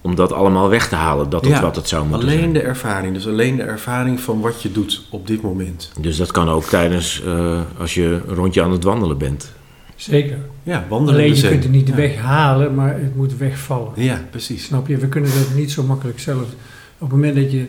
om 0.00 0.14
dat 0.14 0.32
allemaal 0.32 0.68
weg 0.68 0.88
te 0.88 0.94
halen, 0.94 1.30
dat 1.30 1.44
het 1.44 1.52
Ja. 1.52 1.60
wat 1.60 1.76
het 1.76 1.88
zou 1.88 2.06
moeten 2.06 2.28
Alleen 2.28 2.38
zijn. 2.40 2.52
de 2.52 2.60
ervaring. 2.62 3.14
Dus 3.14 3.26
alleen 3.26 3.56
de 3.56 3.62
ervaring 3.62 4.20
van 4.20 4.40
wat 4.40 4.62
je 4.62 4.72
doet 4.72 5.02
op 5.10 5.26
dit 5.26 5.42
moment. 5.42 5.90
Dus 6.00 6.16
dat 6.16 6.30
kan 6.32 6.48
ook 6.48 6.64
tijdens, 6.64 7.22
eh, 7.24 7.60
als 7.78 7.94
je 7.94 8.20
een 8.28 8.34
rondje 8.34 8.62
aan 8.62 8.72
het 8.72 8.84
wandelen 8.84 9.18
bent. 9.18 9.52
Zeker. 10.02 10.38
Ja, 10.62 10.86
wandelen 10.88 11.14
Alleen 11.20 11.28
je 11.34 11.36
zen. 11.40 11.50
kunt 11.50 11.62
het 11.62 11.72
niet 11.72 11.88
ja. 11.88 11.94
weghalen, 11.94 12.74
maar 12.74 12.98
het 13.00 13.16
moet 13.16 13.36
wegvallen. 13.36 13.92
Ja, 13.96 14.24
precies. 14.30 14.64
Snap 14.64 14.86
je? 14.88 14.96
We 14.96 15.08
kunnen 15.08 15.30
dat 15.30 15.54
niet 15.56 15.70
zo 15.70 15.82
makkelijk 15.82 16.18
zelf. 16.20 16.42
Op 16.42 16.50
het 16.98 17.10
moment 17.10 17.34
dat 17.34 17.52
je 17.52 17.66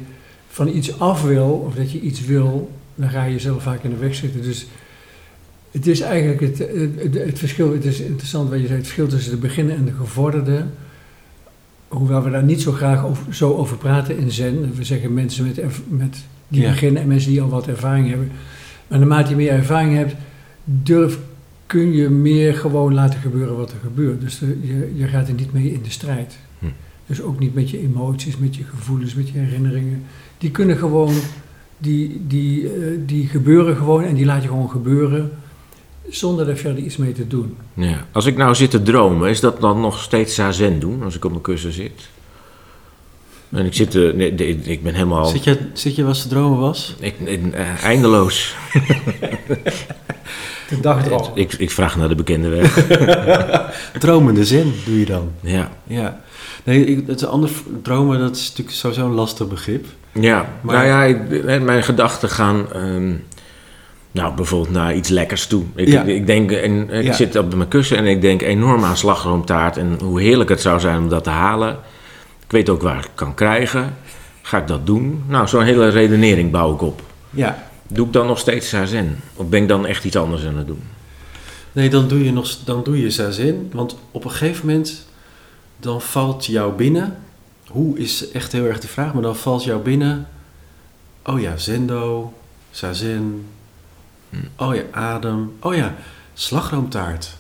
van 0.50 0.68
iets 0.68 1.00
af 1.00 1.24
wil, 1.24 1.64
of 1.68 1.76
dat 1.76 1.92
je 1.92 2.00
iets 2.00 2.26
wil, 2.26 2.72
dan 2.96 3.10
ga 3.10 3.24
je 3.24 3.40
zelf 3.40 3.64
vaak 3.64 3.84
in 3.84 3.90
de 3.90 3.96
weg 3.96 4.16
zitten. 4.16 4.42
Dus 4.42 4.68
het 5.72 5.88
is 5.88 6.02
eigenlijk 6.02 6.40
het, 6.42 6.58
het, 7.14 7.40
verschil, 7.40 7.74
het 7.74 7.86
is 7.86 8.00
interessant 8.00 8.50
wat 8.50 8.60
je 8.60 8.66
zei, 8.66 8.78
het 8.78 8.88
verschil 8.88 9.08
tussen 9.08 9.32
de 9.32 9.38
beginner 9.38 9.76
en 9.76 9.86
de 9.86 9.94
gevorderde. 10.00 10.66
Hoewel 11.88 12.24
we 12.24 12.30
daar 12.30 12.44
niet 12.44 12.62
zo 12.62 12.72
graag 12.72 13.06
over, 13.06 13.36
zo 13.36 13.54
over 13.56 13.78
praten 13.78 14.18
in 14.18 14.32
Zen. 14.32 14.74
We 14.76 14.84
zeggen 14.84 15.14
mensen 15.14 15.46
met, 15.48 15.62
met 15.88 16.18
die 16.48 16.62
Ja. 16.62 16.70
beginnen 16.70 17.02
en 17.02 17.08
mensen 17.08 17.32
die 17.32 17.42
al 17.42 17.50
wat 17.50 17.68
ervaring 17.68 18.10
hebben. 18.10 18.32
Maar 18.88 19.00
naarmate 19.00 19.30
je 19.30 19.36
meer 19.36 19.52
ervaring 19.52 19.96
hebt, 19.96 20.16
durf, 20.64 21.18
kun 21.72 21.92
je 21.94 22.10
meer 22.10 22.56
gewoon 22.56 22.94
laten 22.94 23.20
gebeuren 23.20 23.58
wat 23.58 23.72
er 23.72 23.78
gebeurt. 23.82 24.22
Dus 24.22 24.40
de- 24.40 24.58
je, 24.62 24.92
je 24.96 25.08
gaat 25.08 25.28
er 25.28 25.34
niet 25.34 25.54
mee 25.54 25.74
in 25.74 25.82
de 25.84 25.90
strijd. 25.90 26.38
Hm. 26.60 26.66
Dus 27.08 27.22
ook 27.22 27.40
niet 27.40 27.54
met 27.54 27.70
je 27.70 27.80
emoties, 27.80 28.38
met 28.38 28.56
je 28.56 28.64
gevoelens, 28.64 29.14
met 29.16 29.30
je 29.30 29.40
herinneringen. 29.40 30.04
Die 30.38 30.52
kunnen 30.52 30.78
gewoon, 30.78 31.14
die, 31.78 32.22
die, 32.28 32.74
eh, 32.74 32.98
die 33.06 33.28
gebeuren 33.28 33.76
gewoon 33.76 34.04
en 34.04 34.16
die 34.16 34.26
laat 34.26 34.42
je 34.42 34.48
gewoon 34.48 34.70
gebeuren 34.70 35.32
zonder 36.10 36.50
er 36.50 36.58
verder 36.58 36.84
iets 36.84 36.98
mee 36.98 37.12
te 37.12 37.28
doen. 37.28 37.56
Ja. 37.74 38.08
Als 38.12 38.26
ik 38.26 38.38
nou 38.38 38.56
zit 38.56 38.72
te 38.72 38.82
dromen, 38.82 39.30
is 39.30 39.40
dat 39.40 39.62
dan 39.62 39.82
nog 39.82 40.00
steeds 40.00 40.36
zazen 40.36 40.80
doen 40.80 41.04
als 41.04 41.16
ik 41.16 41.26
op 41.26 41.32
mijn 41.32 41.44
kussen 41.44 41.72
zit? 41.74 42.10
En 43.52 43.66
ik 43.66 43.74
zit, 43.74 43.96
eh, 43.96 44.02
nee, 44.14 44.32
nee, 44.34 44.60
ik 44.64 44.84
ben 44.84 44.94
helemaal 44.94 45.26
Zit 45.26 45.44
je, 45.44 45.58
zit 45.74 45.96
je 45.96 46.04
was 46.04 46.28
dromen 46.28 46.60
was? 46.60 46.96
ik, 47.00 47.16
ik- 47.24 47.54
eh, 47.54 47.84
eindeloos. 47.84 48.56
De 50.70 50.80
dagdroom. 50.82 51.22
Ik, 51.34 51.54
ik 51.54 51.72
vraag 51.72 51.98
naar 51.98 52.10
de 52.10 52.16
bekende 52.16 52.50
weg. 52.50 52.88
Dromende 54.00 54.46
zen 54.46 54.74
doe 54.86 55.00
je 55.00 55.06
dan. 55.06 55.32
Ja, 55.42 55.70
Ja. 55.88 56.20
Nee, 56.64 56.86
ik, 56.86 57.08
het 57.08 57.22
is 57.22 57.26
ander, 57.28 57.50
dromen 57.84 58.20
dat 58.20 58.36
is 58.36 58.48
natuurlijk 58.50 58.78
sowieso 58.78 59.06
een 59.06 59.12
lastig 59.14 59.48
begrip. 59.48 59.86
ja. 60.12 60.50
Maar- 60.62 60.76
nou 60.76 60.88
ja, 60.88 61.04
ik- 61.04 61.44
eh, 61.46 61.62
mijn 61.62 61.84
gedachten 61.84 62.30
gaan 62.30 62.74
ehm, 62.74 63.14
nou, 64.12 64.36
bijvoorbeeld 64.36 64.74
naar 64.74 64.96
iets 64.96 65.10
lekkers 65.10 65.48
toe. 65.48 65.64
Ik, 65.76 65.88
Ja. 65.88 66.02
ik 66.04 66.26
denk, 66.26 66.52
en, 66.52 66.90
ik 66.90 67.04
Ja. 67.04 67.14
zit 67.14 67.36
op 67.38 67.56
mijn 67.56 67.70
kussen 67.70 67.98
en 67.98 68.06
ik 68.06 68.22
denk 68.22 68.42
enorm 68.42 68.84
aan 68.84 68.98
slagroomtaart 68.98 69.78
en 69.78 69.98
hoe 70.04 70.22
heerlijk 70.22 70.50
het 70.50 70.62
zou 70.62 70.80
zijn 70.80 70.98
om 70.98 71.10
dat 71.10 71.24
te 71.24 71.30
halen. 71.30 71.78
Ik 72.52 72.58
weet 72.58 72.70
ook 72.70 72.82
waar 72.82 73.06
ik 73.06 73.12
kan 73.16 73.34
krijgen. 73.34 73.98
Ga 74.42 74.58
ik 74.58 74.68
dat 74.68 74.86
doen? 74.86 75.24
Nou, 75.28 75.48
zo'n 75.48 75.64
hele 75.64 75.90
redenering 75.90 76.52
bouw 76.52 76.74
ik 76.74 76.82
op. 76.82 77.02
Ja. 77.30 77.68
Doe 77.88 78.06
ik 78.06 78.14
dan 78.14 78.28
nog 78.28 78.40
steeds 78.40 78.70
zazen? 78.70 79.20
Of 79.36 79.50
ben 79.50 79.62
ik 79.62 79.68
dan 79.68 79.86
echt 79.86 80.04
iets 80.04 80.16
anders 80.16 80.46
aan 80.46 80.58
het 80.58 80.68
doen? 80.68 80.84
Nee, 81.72 81.90
dan 81.90 82.08
doe 82.08 82.24
je, 82.24 82.32
nog, 82.32 82.58
dan 82.66 82.84
doe 82.84 83.02
je 83.02 83.12
zazen. 83.12 83.70
Want 83.74 83.98
op 84.12 84.24
een 84.24 84.32
gegeven 84.32 84.68
moment, 84.68 85.06
dan 85.78 86.02
valt 86.02 86.46
jou 86.46 86.74
binnen... 86.74 87.18
Hoe 87.68 87.98
is 87.98 88.32
echt 88.32 88.52
heel 88.52 88.66
erg 88.66 88.80
de 88.80 88.88
vraag, 88.88 89.14
maar 89.14 89.22
dan 89.22 89.36
valt 89.36 89.64
jou 89.64 89.82
binnen... 89.82 90.28
Oh 91.26 91.40
ja, 91.40 91.58
zendo, 91.58 92.34
zazen. 92.72 93.46
Hm. 94.30 94.38
Oh 94.56 94.76
ja, 94.76 94.84
adem. 94.92 95.54
Oh 95.60 95.76
ja, 95.76 95.96
slagroomtaart. 96.34 97.38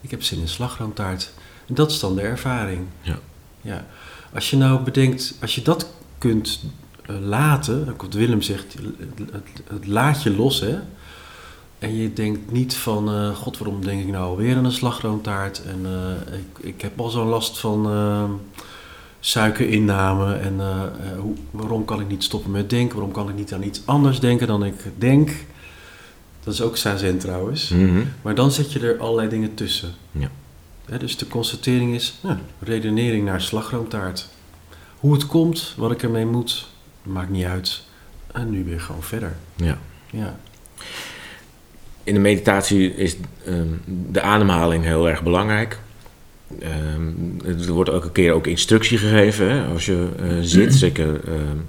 Ik 0.00 0.10
heb 0.10 0.22
zin 0.22 0.38
in 0.38 0.48
slagroomtaart. 0.48 1.32
En 1.66 1.74
dat 1.74 1.90
is 1.90 2.00
dan 2.00 2.14
de 2.14 2.22
ervaring. 2.22 2.86
Ja. 3.00 3.18
Ja. 3.62 3.86
Als 4.34 4.50
je 4.50 4.56
nou 4.56 4.82
bedenkt, 4.82 5.34
als 5.40 5.54
je 5.54 5.62
dat 5.62 5.86
kunt 6.18 6.60
uh, 7.10 7.16
laten, 7.20 7.94
wat 7.96 8.14
Willem 8.14 8.42
zegt, 8.42 8.74
het, 8.98 9.44
het, 9.68 9.86
laat 9.86 10.22
je 10.22 10.36
los, 10.36 10.60
hè. 10.60 10.78
En 11.78 11.96
je 11.96 12.12
denkt 12.12 12.50
niet 12.50 12.76
van, 12.76 13.14
uh, 13.14 13.36
god, 13.36 13.58
waarom 13.58 13.84
denk 13.84 14.00
ik 14.00 14.08
nou 14.08 14.24
alweer 14.24 14.56
aan 14.56 14.64
een 14.64 14.72
slagroomtaart? 14.72 15.62
En 15.64 15.80
uh, 15.82 16.38
ik, 16.38 16.74
ik 16.74 16.82
heb 16.82 17.00
al 17.00 17.08
zo'n 17.08 17.28
last 17.28 17.58
van 17.58 17.90
suikerinname. 19.20 20.34
En 20.34 20.60
hoe, 21.20 21.34
waarom 21.50 21.84
kan 21.84 22.00
ik 22.00 22.08
niet 22.08 22.24
stoppen 22.24 22.50
met 22.50 22.70
denken? 22.70 22.96
Waarom 22.96 23.12
kan 23.12 23.28
ik 23.28 23.34
niet 23.34 23.52
aan 23.52 23.62
iets 23.62 23.82
anders 23.84 24.20
denken 24.20 24.46
dan 24.46 24.64
ik 24.64 24.74
denk? 24.98 25.30
Dat 26.44 26.54
is 26.54 26.62
ook 26.62 26.76
Sazen 26.76 27.18
trouwens. 27.18 27.68
Mhm. 27.68 28.02
Maar 28.22 28.34
dan 28.34 28.50
zet 28.50 28.72
je 28.72 28.80
er 28.80 28.98
allerlei 28.98 29.28
dingen 29.28 29.54
tussen. 29.54 29.92
Ja. 30.10 30.30
Dus 30.98 31.16
de 31.16 31.26
constatering 31.26 31.94
is, 31.94 32.14
nou, 32.20 32.36
redenering 32.58 33.24
naar 33.24 33.40
slagroomtaart. 33.40 34.28
Hoe 34.96 35.12
het 35.12 35.26
komt, 35.26 35.74
wat 35.76 35.90
ik 35.90 36.02
ermee 36.02 36.26
moet, 36.26 36.68
maakt 37.02 37.30
niet 37.30 37.44
uit. 37.44 37.82
En 38.32 38.50
nu 38.50 38.64
weer 38.64 38.80
gewoon 38.80 39.02
verder. 39.02 39.36
Ja. 39.54 39.78
ja. 40.10 40.36
In 42.04 42.14
de 42.14 42.20
meditatie 42.20 42.94
is 42.94 43.16
um, 43.46 43.82
de 44.10 44.20
ademhaling 44.20 44.84
heel 44.84 45.08
erg 45.08 45.22
belangrijk. 45.22 45.78
Um, 46.62 47.36
er 47.46 47.72
wordt 47.72 47.90
elke 47.90 48.10
keer 48.10 48.32
ook 48.32 48.46
instructie 48.46 48.98
gegeven 48.98 49.50
hè, 49.50 49.66
als 49.66 49.86
je 49.86 50.08
uh, 50.20 50.38
zit. 50.40 50.74
Zeker 50.74 51.20
um, 51.28 51.66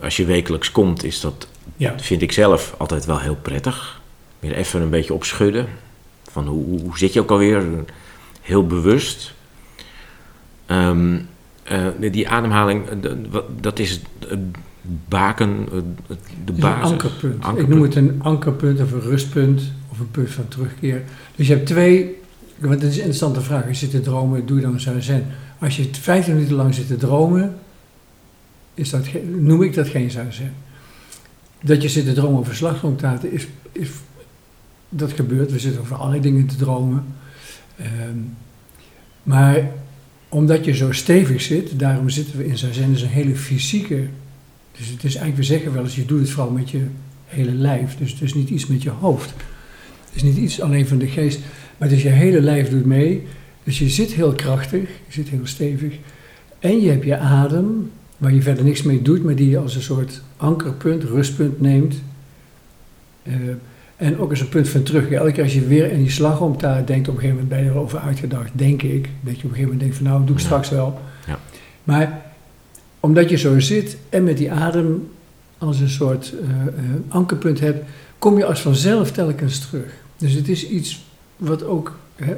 als 0.00 0.16
je 0.16 0.24
wekelijks 0.24 0.70
komt, 0.70 1.04
is 1.04 1.20
dat, 1.20 1.46
ja. 1.76 1.98
vind 1.98 2.22
ik 2.22 2.32
zelf 2.32 2.74
altijd 2.78 3.04
wel 3.04 3.20
heel 3.20 3.36
prettig. 3.36 4.00
Weer 4.38 4.54
even 4.54 4.82
een 4.82 4.90
beetje 4.90 5.14
opschudden. 5.14 5.68
Van 6.32 6.46
hoe, 6.46 6.80
hoe 6.80 6.98
zit 6.98 7.12
je 7.12 7.20
ook 7.20 7.30
alweer? 7.30 7.64
Heel 8.40 8.66
bewust. 8.66 9.34
Um, 10.66 11.28
uh, 11.72 11.86
die 12.10 12.28
ademhaling, 12.28 12.84
dat 13.60 13.78
is 13.78 13.90
het 13.90 14.40
baken, 15.08 15.66
de 16.44 16.52
basis. 16.52 16.90
Een 16.90 16.92
ankerpunt. 16.92 17.58
Ik 17.58 17.68
noem 17.68 17.82
het 17.82 17.94
een 17.94 18.22
ankerpunt 18.22 18.80
of 18.80 18.92
een 18.92 19.00
rustpunt 19.00 19.72
of 19.90 19.98
een 19.98 20.10
punt 20.10 20.30
van 20.30 20.48
terugkeer. 20.48 21.02
Dus 21.36 21.46
je 21.46 21.54
hebt 21.54 21.66
twee, 21.66 22.20
want 22.58 22.74
het 22.74 22.82
is 22.82 22.88
een 22.88 22.96
interessante 22.96 23.40
vraag. 23.40 23.66
Je 23.66 23.74
zit 23.74 23.90
te 23.90 24.00
dromen, 24.00 24.46
doe 24.46 24.56
je 24.56 24.62
dan 24.62 24.80
een 24.84 25.02
zen. 25.02 25.26
Als 25.58 25.76
je 25.76 25.88
15 25.92 26.34
minuten 26.34 26.56
lang 26.56 26.74
zit 26.74 26.86
te 26.86 26.96
dromen, 26.96 27.54
is 28.74 28.90
dat, 28.90 29.06
noem 29.38 29.62
ik 29.62 29.74
dat 29.74 29.88
geen 29.88 30.10
zazen. 30.10 30.54
Dat 31.60 31.82
je 31.82 31.88
zit 31.88 32.04
te 32.04 32.12
dromen 32.12 32.38
over 32.38 32.54
slagroomtaarten, 32.54 33.32
is, 33.32 33.46
is, 33.72 33.88
dat 34.94 35.12
gebeurt. 35.12 35.52
We 35.52 35.58
zitten 35.58 35.80
over 35.80 35.96
allerlei 35.96 36.22
dingen 36.22 36.46
te 36.46 36.56
dromen. 36.56 37.04
Um, 37.80 38.36
maar 39.22 39.70
omdat 40.28 40.64
je 40.64 40.74
zo 40.74 40.92
stevig 40.92 41.42
zit, 41.42 41.78
daarom 41.78 42.08
zitten 42.08 42.38
we 42.38 42.46
in 42.46 42.58
zazen, 42.58 42.92
is 42.92 43.02
een 43.02 43.08
hele 43.08 43.36
fysieke. 43.36 44.06
Dus 44.76 44.88
het 44.88 45.04
is 45.04 45.14
eigenlijk, 45.14 45.36
we 45.36 45.42
zeggen 45.42 45.72
wel 45.72 45.82
eens, 45.82 45.96
je 45.96 46.04
doet 46.04 46.20
het 46.20 46.30
vooral 46.30 46.52
met 46.52 46.70
je 46.70 46.86
hele 47.24 47.52
lijf. 47.52 47.96
Dus 47.96 48.12
het 48.12 48.22
is 48.22 48.34
niet 48.34 48.50
iets 48.50 48.66
met 48.66 48.82
je 48.82 48.90
hoofd. 48.90 49.30
Het 50.04 50.14
is 50.14 50.22
niet 50.22 50.36
iets 50.36 50.60
alleen 50.60 50.86
van 50.86 50.98
de 50.98 51.06
geest, 51.06 51.40
maar 51.78 51.92
is 51.92 52.02
je 52.02 52.08
hele 52.08 52.40
lijf 52.40 52.68
doet 52.68 52.84
mee. 52.84 53.26
Dus 53.64 53.78
je 53.78 53.88
zit 53.88 54.12
heel 54.12 54.32
krachtig, 54.32 54.88
je 55.06 55.12
zit 55.12 55.28
heel 55.28 55.46
stevig. 55.46 55.94
En 56.58 56.80
je 56.80 56.90
hebt 56.90 57.04
je 57.04 57.16
adem, 57.16 57.90
waar 58.16 58.34
je 58.34 58.42
verder 58.42 58.64
niks 58.64 58.82
mee 58.82 59.02
doet, 59.02 59.24
maar 59.24 59.34
die 59.34 59.48
je 59.48 59.58
als 59.58 59.74
een 59.74 59.82
soort 59.82 60.22
ankerpunt, 60.36 61.04
rustpunt 61.04 61.60
neemt. 61.60 62.02
Uh, 63.22 63.34
en 63.96 64.18
ook 64.18 64.30
eens 64.30 64.40
een 64.40 64.48
punt 64.48 64.68
van 64.68 64.82
terug. 64.82 65.10
Elke 65.10 65.32
keer 65.32 65.42
als 65.42 65.54
je 65.54 65.66
weer 65.66 65.90
in 65.90 65.98
die 65.98 66.10
slagroomtaart 66.10 66.86
denkt, 66.86 67.08
op 67.08 67.14
een 67.14 67.20
gegeven 67.20 67.42
moment 67.42 67.48
ben 67.60 67.64
je 67.64 67.70
erover 67.70 67.98
uitgedacht, 67.98 68.50
denk 68.52 68.82
ik. 68.82 69.08
Dat 69.20 69.40
je 69.40 69.44
op 69.44 69.50
een 69.50 69.56
gegeven 69.56 69.62
moment 69.62 69.80
denkt 69.80 69.96
van 69.96 70.06
nou, 70.06 70.24
doe 70.24 70.36
ik 70.36 70.42
straks 70.42 70.70
wel. 70.70 71.00
Ja. 71.26 71.38
Maar 71.84 72.22
omdat 73.00 73.30
je 73.30 73.36
zo 73.36 73.60
zit 73.60 73.96
en 74.08 74.24
met 74.24 74.36
die 74.36 74.52
adem 74.52 75.08
als 75.58 75.80
een 75.80 75.88
soort 75.88 76.34
uh, 76.42 76.48
uh, 76.48 76.64
ankerpunt 77.08 77.60
hebt, 77.60 77.84
kom 78.18 78.38
je 78.38 78.44
als 78.44 78.60
vanzelf 78.60 79.10
telkens 79.10 79.58
terug. 79.58 79.92
Dus 80.16 80.32
het 80.32 80.48
is 80.48 80.68
iets 80.68 81.04
wat 81.36 81.64
ook, 81.64 81.98
hè, 82.16 82.34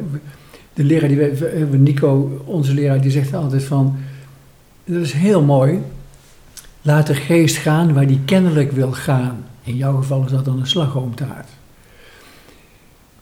de 0.75 0.85
leraar 0.85 1.09
die 1.09 1.19
we, 1.19 1.77
Nico, 1.77 2.43
onze 2.45 2.75
leraar, 2.75 3.01
die 3.01 3.11
zegt 3.11 3.35
altijd 3.35 3.65
van, 3.65 3.97
dat 4.85 5.03
is 5.03 5.13
heel 5.13 5.43
mooi, 5.43 5.79
laat 6.83 7.07
de 7.07 7.15
geest 7.15 7.57
gaan 7.57 7.95
waar 7.95 8.07
die 8.07 8.21
kennelijk 8.25 8.73
wil 8.73 8.93
gaan. 8.93 9.45
In 9.65 9.77
jouw 9.77 9.97
geval 9.97 10.25
is 10.25 10.31
dat 10.31 10.45
dan 10.45 10.59
een 10.59 10.67
slagroomtaart. 10.67 11.49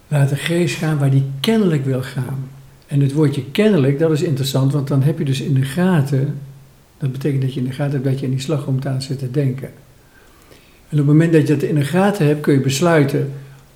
Laat 0.08 0.28
de 0.28 0.36
geest 0.36 0.76
gaan 0.76 0.98
waar 0.98 1.10
die 1.10 1.24
kennelijk 1.40 1.84
wil 1.84 2.02
gaan. 2.02 2.48
En 2.86 3.00
het 3.00 3.12
woordje 3.12 3.44
kennelijk, 3.44 3.98
dat 3.98 4.10
is 4.10 4.22
interessant, 4.22 4.72
want 4.72 4.88
dan 4.88 5.02
heb 5.02 5.18
je 5.18 5.24
dus 5.24 5.40
in 5.40 5.54
de 5.54 5.62
gaten, 5.62 6.38
dat 6.98 7.12
betekent 7.12 7.42
dat 7.42 7.54
je 7.54 7.60
in 7.60 7.66
de 7.66 7.72
gaten 7.72 7.92
hebt 7.92 8.04
dat 8.04 8.18
je 8.18 8.24
in 8.24 8.30
die 8.32 8.40
slagroomtaart 8.40 9.02
zit 9.02 9.18
te 9.18 9.30
denken. 9.30 9.70
En 10.88 10.98
op 11.00 11.06
het 11.06 11.06
moment 11.06 11.32
dat 11.32 11.46
je 11.46 11.54
dat 11.54 11.62
in 11.62 11.74
de 11.74 11.84
gaten 11.84 12.26
hebt, 12.26 12.40
kun 12.40 12.54
je 12.54 12.60
besluiten 12.60 13.32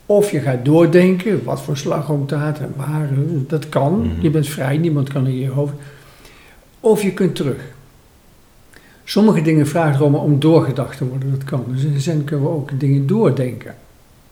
of 0.07 0.31
je 0.31 0.41
gaat 0.41 0.65
doordenken, 0.65 1.45
wat 1.45 1.63
voor 1.63 1.77
slagroomtaart 1.77 2.59
en 2.59 2.73
waar, 2.77 3.09
dat 3.47 3.69
kan. 3.69 3.99
Mhm. 3.99 4.21
Je 4.21 4.31
bent 4.31 4.49
vrij, 4.49 4.77
niemand 4.77 5.09
kan 5.09 5.27
in 5.27 5.39
je 5.39 5.49
hoofd. 5.49 5.75
Of 6.81 7.03
je 7.03 7.13
kunt 7.13 7.35
terug. 7.35 7.75
Sommige 9.09 9.43
dingen 9.43 9.67
vragen 9.67 10.01
erom 10.01 10.15
om 10.15 10.41
doorgedacht 10.41 10.97
te 10.97 11.05
worden, 11.05 11.31
dat 11.31 11.45
kan. 11.45 11.65
Dus 11.69 11.83
in 11.83 12.01
zen 12.01 12.25
kunnen 12.25 12.47
we 12.47 12.53
ook 12.53 12.81
dingen 12.81 13.07
doordenken. 13.07 13.75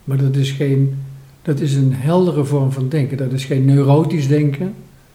Maar 0.04 0.16
dat 0.16 0.36
is, 0.36 0.50
geen, 0.50 0.98
dat 1.42 1.60
is 1.60 1.74
een 1.74 1.92
heldere 1.94 2.44
vorm 2.44 2.72
van 2.72 2.88
denken. 2.88 3.16
Dat 3.16 3.32
is 3.32 3.44
geen 3.44 3.64
neurotisch 3.64 4.28
denken, 4.28 4.74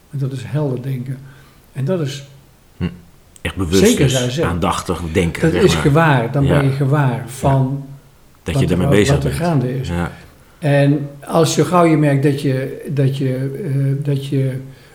maar 0.10 0.20
dat 0.20 0.32
is 0.32 0.44
helder 0.46 0.82
denken. 0.82 1.18
En 1.74 1.86
dat 1.86 2.00
is 2.02 2.28
hm. 2.78 2.88
echt 3.42 3.56
bewust, 3.56 3.84
zeker 3.84 4.08
dus, 4.08 4.42
aandachtig 4.42 5.02
denken. 5.12 5.42
Dat 5.42 5.52
zeg 5.52 5.64
is 5.64 5.74
gewaar, 5.74 6.32
dan 6.32 6.46
Ja. 6.46 6.60
ben 6.60 6.70
je 6.70 6.76
gewaar 6.76 7.24
van 7.28 7.84
Dat 8.44 8.54
wat 8.54 8.64
je 8.64 8.70
ermee 8.70 8.88
er, 8.88 8.92
bezig 8.94 9.16
wat 9.16 9.24
er 9.24 9.30
bent. 9.30 9.42
gaande 9.42 9.80
is. 9.80 9.88
Ja. 9.88 10.12
En 10.60 11.10
als 11.26 11.56
je 11.56 11.66
gauw 11.66 11.86
je 11.86 11.98
merkt 11.98 12.24
dat 12.24 12.42
je, 12.42 12.86
dat, 12.94 13.18
je, 13.18 13.62
eh, 13.66 14.06
dat 14.06 14.26
je 14.26 14.52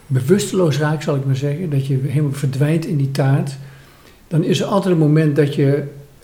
bewusteloos 0.07 0.79
raakt, 0.79 1.03
zal 1.03 1.17
ik 1.17 1.25
maar 1.25 1.37
zeggen, 1.37 1.71
dat 1.71 1.87
je 1.87 1.99
helemaal 2.03 2.33
verdwijnt 2.33 2.87
in 2.87 2.97
die 2.97 3.11
taart, 3.11 3.57
dan 4.29 4.45
is 4.45 4.61
er 4.61 4.67
altijd 4.67 4.95
een 4.95 5.01
moment 5.01 5.37
dat 5.37 5.55
je 5.55 5.83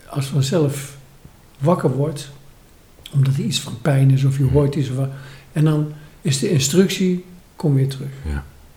als 0.08 0.26
vanzelf 0.26 0.96
wakker 1.58 1.90
wordt, 1.90 2.30
omdat 3.14 3.34
er 3.34 3.40
iets 3.44 3.60
van 3.60 3.72
pijn 3.82 4.10
is 4.10 4.24
of 4.24 4.38
je 4.38 4.44
hoort 4.44 4.74
iets. 4.74 4.90
Of, 4.90 4.96
wat. 4.96 5.08
en 5.52 5.64
dan 5.64 5.92
is 6.20 6.38
de 6.38 6.50
instructie, 6.50 7.24
kom 7.56 7.74
weer 7.74 7.88
terug. 7.88 8.08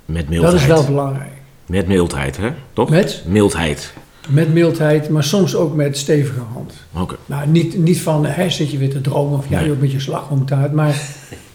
Met 0.05 0.29
mildheid. 0.29 0.51
Dat 0.51 0.61
is 0.61 0.67
wel 0.67 0.85
belangrijk. 0.85 1.31
Met 1.65 1.87
mildheid, 1.87 2.37
hè? 2.37 2.49
Toch? 2.73 2.89
Met? 2.89 3.23
Mildheid. 3.27 3.93
Met 4.29 4.53
mildheid, 4.53 5.09
maar 5.09 5.23
soms 5.23 5.55
ook 5.55 5.75
met 5.75 5.97
stevige 5.97 6.39
hand. 6.53 6.73
Oké. 6.93 7.15
Nou, 7.25 7.47
niet, 7.47 7.77
niet 7.77 8.01
van, 8.01 8.25
hè, 8.25 8.49
zit 8.49 8.71
je 8.71 8.77
weer 8.77 8.89
te 8.89 9.01
dromen 9.01 9.37
of 9.37 9.49
jij 9.49 9.61
Nee. 9.61 9.71
ook 9.71 9.79
met 9.79 9.91
je 9.91 9.99
slagroomtaart, 9.99 10.71
maar... 10.73 11.01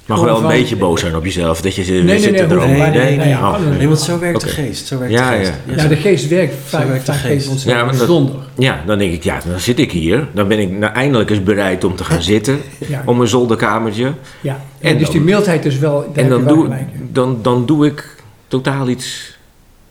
Mag 0.09 0.19
gewoon 0.19 0.33
wel 0.35 0.43
een 0.45 0.51
van- 0.51 0.61
beetje 0.61 0.77
boos 0.77 1.01
zijn 1.01 1.17
op 1.17 1.25
jezelf. 1.25 1.61
Dat 1.61 1.75
je 1.75 1.85
zit, 1.85 2.05
nee, 2.05 2.19
zit 2.19 2.33
nee, 2.33 2.47
dromen. 2.47 2.69
Nee, 2.79 2.91
nee, 2.91 3.17
nee. 3.17 3.33
Oh, 3.35 3.59
nee. 3.61 3.79
Nee, 3.79 3.87
want 3.87 4.01
zo 4.01 4.19
werkt 4.19 4.41
de 4.41 4.49
geest. 4.49 4.87
Zo 4.87 4.99
werkt 4.99 5.13
Ja, 5.15 5.31
de 5.31 5.37
geest. 5.37 5.53
ja. 5.67 5.83
Ja, 5.83 5.89
de 5.89 5.97
geest 5.97 6.29
werkt 6.29 6.55
vaak, 6.65 6.87
werkt 6.89 7.07
de 7.07 7.13
geest. 7.13 7.65
Ja, 7.65 7.75
maar 7.75 7.87
dat- 7.89 7.97
bijzonder. 7.97 8.35
Ja, 8.55 8.83
dan 8.87 8.99
denk 8.99 9.13
ik, 9.13 9.23
ja, 9.25 9.41
dan 9.51 9.61
zit 9.61 9.79
ik 9.79 9.93
hier. 9.93 10.29
Dan 10.33 10.49
ben 10.49 10.59
ik 10.59 10.71
nou 10.71 10.93
eindelijk 10.93 11.31
eens 11.31 11.43
bereid 11.43 11.85
om 11.85 11.97
te 11.97 12.05
gaan 12.05 12.23
zitten. 12.35 12.61
Ja, 12.89 13.03
Om 13.05 13.21
een 13.21 13.29
zolderkamertje. 13.29 14.13
ja. 14.41 14.61
En 14.81 14.91
En 14.91 14.95
dus 14.99 15.03
dan- 15.07 15.13
die 15.13 15.23
mildheid 15.25 15.65
is 15.65 15.79
wel, 15.79 16.11
En 16.15 16.29
dan 16.29 16.45
wel 16.45 16.55
doe, 16.55 16.69
dan, 17.13 17.39
dan 17.43 17.67
doe 17.67 17.87
ik 17.87 18.17
totaal 18.49 18.89
iets. 18.89 19.37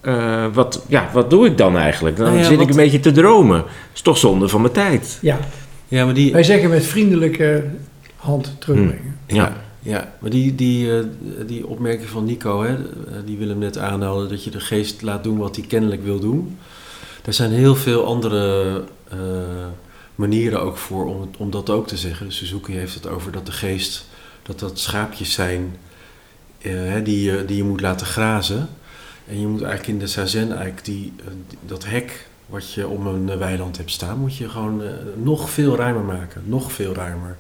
eh, 0.02 0.46
wat, 0.54 0.82
ja, 0.88 1.10
wat 1.14 1.30
doe 1.30 1.46
ik 1.46 1.58
dan 1.58 1.78
eigenlijk? 1.78 2.18
Dan 2.18 2.26
Nou 2.26 2.38
ja, 2.38 2.44
zit 2.44 2.60
ik 2.60 2.70
een 2.70 2.76
beetje 2.76 3.00
te 3.00 3.12
dromen. 3.12 3.58
Dat 3.58 3.68
is 3.94 4.02
toch 4.02 4.18
zonde 4.18 4.48
van 4.48 4.62
mijn 4.62 4.74
tijd. 4.74 5.18
Ja, 5.22 5.38
Ja, 5.88 6.06
maar 6.06 6.14
die, 6.14 6.32
wij 6.32 6.44
zeggen 6.44 6.70
met 6.70 6.86
vriendelijke 6.86 7.64
hand 8.16 8.56
terugbrengen. 8.60 9.16
Ja, 9.28 9.54
Ja, 9.88 10.14
maar 10.20 10.30
die, 10.30 10.56
die, 10.56 10.98
eh, 10.98 11.06
die 11.46 11.68
opmerking 11.68 12.10
van 12.10 12.26
Nico, 12.26 12.62
hè, 12.62 12.76
eh, 12.76 12.82
die 13.26 13.38
Willem 13.38 13.58
net 13.58 13.78
aanhaalde, 13.78 14.28
dat 14.28 14.44
je 14.44 14.50
de 14.50 14.60
geest 14.60 15.02
laat 15.02 15.24
doen 15.24 15.38
wat 15.38 15.56
hij 15.56 15.66
kennelijk 15.66 16.04
wil 16.04 16.20
doen. 16.20 16.58
Er 17.26 17.34
zijn 17.34 17.52
heel 17.52 17.76
veel 17.76 18.06
andere 18.06 18.84
eh, 19.10 19.18
manieren 20.16 20.62
ook 20.62 20.78
voor 20.78 21.06
om, 21.06 21.30
om 21.38 21.52
dat 21.52 21.70
ook 21.70 21.88
te 21.88 21.98
zeggen. 21.98 22.32
Suzuki 22.32 22.74
heeft 22.74 22.94
het 22.94 23.08
over 23.08 23.32
dat 23.32 23.46
de 23.46 23.52
geest, 23.52 24.06
dat 24.44 24.60
dat 24.60 24.80
schaapjes 24.80 25.34
zijn 25.34 25.76
hè, 26.58 27.02
die, 27.02 27.24
je, 27.24 27.46
die 27.46 27.58
je 27.58 27.64
moet 27.64 27.82
laten 27.82 28.08
grazen. 28.08 28.70
En 29.28 29.40
je 29.40 29.48
moet 29.48 29.62
eigenlijk 29.62 29.94
in 29.94 30.00
de 30.00 30.08
zazen, 30.08 30.50
eigenlijk 30.50 30.86
die, 30.86 31.14
dat 31.66 31.86
hek 31.86 32.28
wat 32.46 32.74
je 32.74 32.88
om 32.88 33.08
een 33.08 33.38
weiland 33.38 33.78
hebt 33.78 33.92
staan, 33.92 34.20
moet 34.20 34.36
je 34.36 34.50
gewoon 34.50 34.82
nog 35.24 35.50
veel 35.50 35.76
ruimer 35.76 36.04
maken. 36.04 36.44
Nog 36.46 36.72
veel 36.72 36.94
ruimer. 36.94 37.38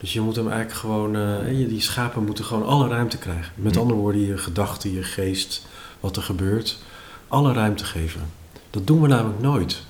Dus 0.00 0.12
je 0.12 0.20
moet 0.20 0.36
hem 0.36 0.46
eigenlijk 0.48 0.78
gewoon, 0.80 1.16
eh, 1.16 1.68
die 1.68 1.80
schapen 1.80 2.24
moeten 2.24 2.44
gewoon 2.44 2.66
alle 2.66 2.88
ruimte 2.88 3.18
krijgen. 3.18 3.52
Met 3.54 3.76
andere 3.76 3.98
woorden, 4.00 4.20
je 4.26 4.38
gedachten, 4.38 4.92
je 4.92 5.02
geest, 5.02 5.66
wat 6.00 6.16
er 6.16 6.22
gebeurt, 6.22 6.78
alle 7.28 7.52
ruimte 7.52 7.84
geven. 7.84 8.20
Dat 8.70 8.86
doen 8.86 9.00
we 9.00 9.08
namelijk 9.08 9.40
nooit. 9.40 9.82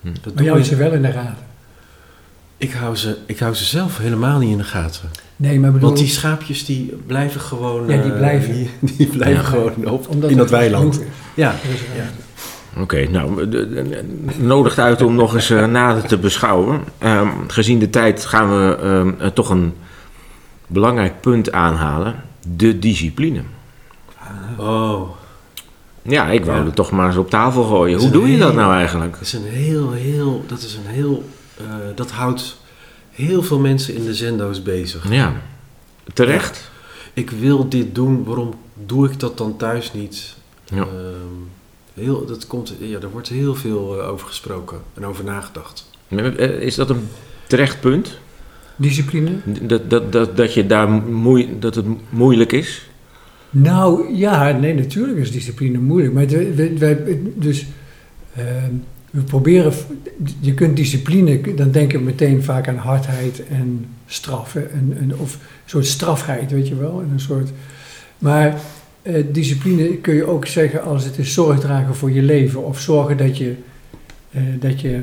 Hm. 0.00 0.06
Dat 0.12 0.24
Maar 0.24 0.34
doen 0.34 0.44
jou 0.44 0.56
we- 0.56 0.62
is 0.62 0.68
ze 0.68 0.76
wel 0.76 0.92
in 0.92 1.02
de 1.02 1.12
gaten. 1.12 1.44
ik, 2.56 2.72
hou 2.72 2.96
ze, 2.96 3.16
ik 3.26 3.38
hou 3.38 3.54
ze 3.54 3.64
zelf 3.64 3.98
helemaal 3.98 4.38
niet 4.38 4.50
in 4.50 4.58
de 4.58 4.64
gaten. 4.64 5.10
Nee, 5.36 5.60
maar 5.60 5.72
bedoel, 5.72 5.88
Want 5.88 6.00
die 6.00 6.08
schaapjes 6.10 6.64
die 6.64 6.96
blijven 7.06 7.40
gewoon... 7.40 7.88
Ja, 7.88 8.02
die 8.02 8.10
eh, 8.12 8.16
blijven. 8.18 8.52
Die, 8.54 8.70
die 8.96 9.06
blijven 9.06 9.42
Ja. 9.42 9.48
gewoon 9.48 9.86
op, 9.90 10.08
omdat 10.08 10.30
in 10.30 10.36
dat 10.36 10.50
weiland. 10.50 11.00
is. 11.00 11.06
Ja, 11.34 11.54
Oké, 12.76 13.08
nou, 13.08 13.48
nodigt 14.38 14.78
uit 14.78 15.02
om 15.02 15.14
nog 15.14 15.34
eens 15.34 15.50
uh, 15.50 15.66
nader 15.66 16.06
te 16.06 16.18
beschouwen. 16.18 16.80
Ehm, 16.98 17.28
gezien 17.46 17.78
de 17.78 17.90
tijd 17.90 18.26
gaan 18.26 18.48
we 18.48 18.76
ehm, 18.76 19.30
toch 19.32 19.50
een 19.50 19.74
belangrijk 20.66 21.20
punt 21.20 21.52
aanhalen: 21.52 22.14
de 22.56 22.78
discipline. 22.78 23.42
Oh. 24.58 25.10
Ja, 26.02 26.26
ik 26.26 26.44
wou 26.44 26.64
het 26.64 26.74
toch 26.74 26.90
maar 26.90 27.06
eens 27.06 27.16
op 27.16 27.30
tafel 27.30 27.64
gooien. 27.64 27.98
Hoe 27.98 28.10
doe 28.10 28.30
je 28.30 28.38
dat 28.38 28.54
nou 28.54 28.74
eigenlijk? 28.74 29.12
Dat 29.12 29.20
is 29.20 29.32
een 29.32 29.44
heel, 29.44 29.92
heel, 29.92 30.44
dat 30.46 30.58
is 30.58 30.74
een 30.74 30.92
heel, 30.92 31.24
uh, 31.60 31.66
dat 31.94 32.10
houdt 32.10 32.56
heel 33.10 33.42
veel 33.42 33.58
mensen 33.58 33.94
in 33.94 34.04
de 34.04 34.14
zendo's 34.14 34.62
bezig. 34.62 35.10
Ja, 35.10 35.32
terecht. 36.12 36.70
Ik 37.12 37.30
wil 37.30 37.68
dit 37.68 37.94
doen, 37.94 38.24
waarom 38.24 38.54
doe 38.86 39.10
ik 39.10 39.20
dat 39.20 39.38
dan 39.38 39.56
thuis 39.56 39.92
niet? 39.92 40.36
Ja. 40.64 40.76
Uh, 40.76 40.86
heel, 41.94 42.26
dat 42.26 42.46
komt, 42.46 42.74
ja, 42.78 43.00
er 43.00 43.10
wordt 43.10 43.28
heel 43.28 43.54
veel 43.54 43.98
uh, 43.98 44.08
over 44.08 44.26
gesproken 44.26 44.78
en 44.94 45.06
over 45.06 45.24
nagedacht. 45.24 45.90
Is 46.60 46.74
dat 46.74 46.90
een 46.90 47.08
terecht 47.46 47.80
punt? 47.80 48.18
Discipline? 48.76 49.30
Dat, 49.62 49.90
dat, 49.90 50.12
dat, 50.12 50.36
dat, 50.36 50.54
je 50.54 50.66
daar 50.66 50.90
moei, 50.90 51.56
dat 51.58 51.74
het 51.74 51.86
moeilijk 52.08 52.52
is? 52.52 52.88
Nou 53.50 54.14
ja, 54.14 54.50
nee, 54.50 54.74
natuurlijk 54.74 55.18
is 55.18 55.32
discipline 55.32 55.78
moeilijk. 55.78 56.14
Maar 56.14 56.26
wij, 56.78 57.20
dus, 57.34 57.66
uh, 58.38 58.44
we 59.10 59.20
proberen, 59.20 59.72
je 60.40 60.54
kunt 60.54 60.76
discipline, 60.76 61.54
dan 61.54 61.70
denken 61.70 61.98
we 61.98 62.04
meteen 62.04 62.42
vaak 62.42 62.68
aan 62.68 62.76
hardheid 62.76 63.46
en 63.46 63.86
straffen. 64.06 64.70
En, 64.70 64.96
en, 65.00 65.16
of 65.16 65.34
een 65.34 65.40
soort 65.64 65.86
strafheid, 65.86 66.50
weet 66.50 66.68
je 66.68 66.76
wel. 66.76 67.00
En 67.00 67.10
een 67.12 67.20
soort, 67.20 67.50
maar 68.18 68.60
uh, 69.04 69.24
discipline 69.32 69.96
kun 69.96 70.14
je 70.14 70.24
ook 70.24 70.46
zeggen 70.46 70.82
als 70.82 71.04
het 71.04 71.18
is 71.18 71.32
zorg 71.32 71.60
dragen 71.60 71.94
voor 71.94 72.10
je 72.10 72.22
leven. 72.22 72.64
Of 72.64 72.80
zorgen 72.80 73.16
dat 73.16 73.38
je, 73.38 73.54
uh, 74.30 74.42
dat 74.60 74.80
je 74.80 75.02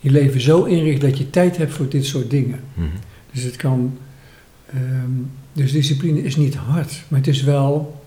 je 0.00 0.10
leven 0.10 0.40
zo 0.40 0.64
inricht 0.64 1.00
dat 1.00 1.18
je 1.18 1.30
tijd 1.30 1.56
hebt 1.56 1.72
voor 1.72 1.88
dit 1.88 2.04
soort 2.04 2.30
dingen. 2.30 2.60
Mm 2.74 2.84
-hmm. 2.84 2.98
Dus 3.32 3.42
het 3.42 3.56
kan. 3.56 3.98
Um, 4.74 5.30
dus 5.52 5.72
discipline 5.72 6.22
is 6.22 6.36
niet 6.36 6.54
hard, 6.54 7.02
maar 7.08 7.18
het 7.18 7.28
is 7.28 7.42
wel. 7.42 8.02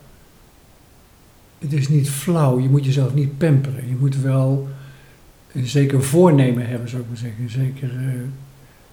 Het 1.60 1.74
is 1.74 1.90
niet 1.90 2.10
flauw. 2.10 2.60
Je 2.60 2.70
moet 2.70 2.86
jezelf 2.86 3.14
niet 3.14 3.38
pamperen. 3.38 3.88
Je 3.88 3.96
moet 4.00 4.22
wel 4.22 4.70
een 5.52 5.68
zeker 5.68 6.04
voornemen 6.04 6.68
hebben, 6.68 6.90
zou 6.90 7.02
ik 7.02 7.08
maar 7.08 7.18
zeggen. 7.18 7.50
Zeker, 7.50 7.94
uh, 7.94 8.22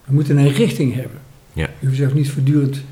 we 0.04 0.12
moeten 0.14 0.36
een 0.36 0.52
richting 0.52 0.94
hebben. 0.94 1.20
Ja. 1.52 1.70
Je 1.78 1.86
hoeft 1.86 1.98
zelf 1.98 2.14
niet 2.14 2.30
voortdurend. 2.30 2.82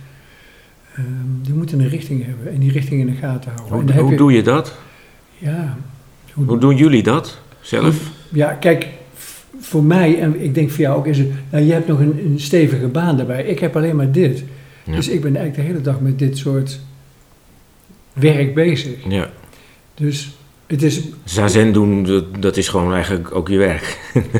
Uh, 0.99 1.05
je 1.43 1.53
moet 1.53 1.73
een 1.73 1.89
richting 1.89 2.25
hebben 2.25 2.53
en 2.53 2.59
die 2.59 2.73
richting 2.73 3.01
in 3.01 3.07
de 3.07 3.13
gaten 3.13 3.53
houden. 3.57 3.95
Hoe, 3.95 4.03
hoe 4.03 4.11
je, 4.11 4.17
doe 4.17 4.33
je 4.33 4.43
dat? 4.43 4.75
Ja. 5.39 5.77
Hoe, 6.33 6.45
hoe, 6.45 6.59
doen 6.59 6.77
jullie 6.77 7.03
dat 7.03 7.41
zelf? 7.61 8.11
Ja, 8.29 8.53
kijk, 8.53 8.89
voor 9.61 9.85
mij, 9.85 10.21
en 10.21 10.43
ik 10.43 10.55
denk 10.55 10.71
voor 10.71 10.81
jou 10.81 10.99
ook, 10.99 11.07
is 11.07 11.19
het. 11.19 11.29
Nou, 11.51 11.65
je 11.65 11.73
hebt 11.73 11.87
nog 11.87 11.99
een, 11.99 12.19
een 12.25 12.41
stevige 12.41 12.87
baan 12.87 13.17
daarbij. 13.17 13.45
Ik 13.45 13.59
heb 13.59 13.77
alleen 13.77 13.97
maar 13.97 14.13
dit. 14.13 14.45
Ja. 14.85 14.95
Dus 14.95 15.09
ik 15.09 15.21
ben 15.21 15.37
eigenlijk 15.37 15.67
de 15.67 15.73
hele 15.73 15.85
dag 15.85 16.01
met 16.01 16.19
dit 16.19 16.39
soort 16.39 16.81
werk 18.13 18.55
bezig. 18.55 18.97
Ja. 19.09 19.31
Dus 19.95 20.37
het 20.67 20.83
is... 20.83 21.03
Zazen 21.25 21.73
doen, 21.73 22.05
dat, 22.05 22.25
dat 22.43 22.57
is 22.57 22.69
gewoon 22.69 22.93
eigenlijk 22.93 23.35
ook 23.35 23.49
je 23.49 23.59
werk. 23.59 23.99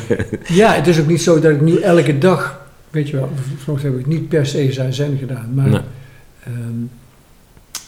ja, 0.49 0.73
het 0.73 0.87
is 0.87 1.01
ook 1.01 1.07
niet 1.07 1.23
zo 1.23 1.41
dat 1.41 1.53
ik 1.53 1.61
nu 1.61 1.81
elke 1.81 2.19
dag... 2.19 2.65
Weet 2.91 3.09
je 3.09 3.17
wel, 3.17 3.31
vanochtend 3.57 3.93
heb 3.93 4.01
ik 4.01 4.07
niet 4.07 4.29
per 4.29 4.47
se 4.47 4.73
zazen 4.73 5.19
gedaan. 5.19 5.55
Maar... 5.55 5.69
Nee. 5.69 5.81
Um, 6.49 6.91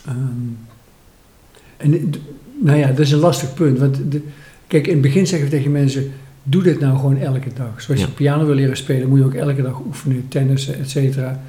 um, 0.09 0.59
en 1.77 2.13
nou 2.61 2.79
ja, 2.79 2.89
dat 2.89 2.99
is 2.99 3.13
een 3.13 3.19
lastig 3.19 3.55
punt. 3.55 3.79
Want 3.79 4.13
de, 4.13 4.23
kijk, 4.67 4.87
in 4.87 4.93
het 4.93 5.03
begin 5.03 5.27
zeggen 5.27 5.49
we 5.49 5.57
tegen 5.57 5.73
mensen... 5.73 6.13
Doe 6.51 6.63
dit 6.63 6.81
nou 6.81 6.97
gewoon 6.97 7.19
elke 7.19 7.53
dag. 7.55 7.83
Zoals 7.83 8.01
je 8.01 8.09
piano 8.09 8.47
wil 8.47 8.55
leren 8.55 8.77
spelen, 8.77 9.09
moet 9.09 9.19
je 9.19 9.25
ook 9.25 9.35
elke 9.35 9.63
dag 9.63 9.81
oefenen. 9.87 10.29
Tennissen, 10.29 10.79
et 10.79 10.91
cetera. 10.91 11.43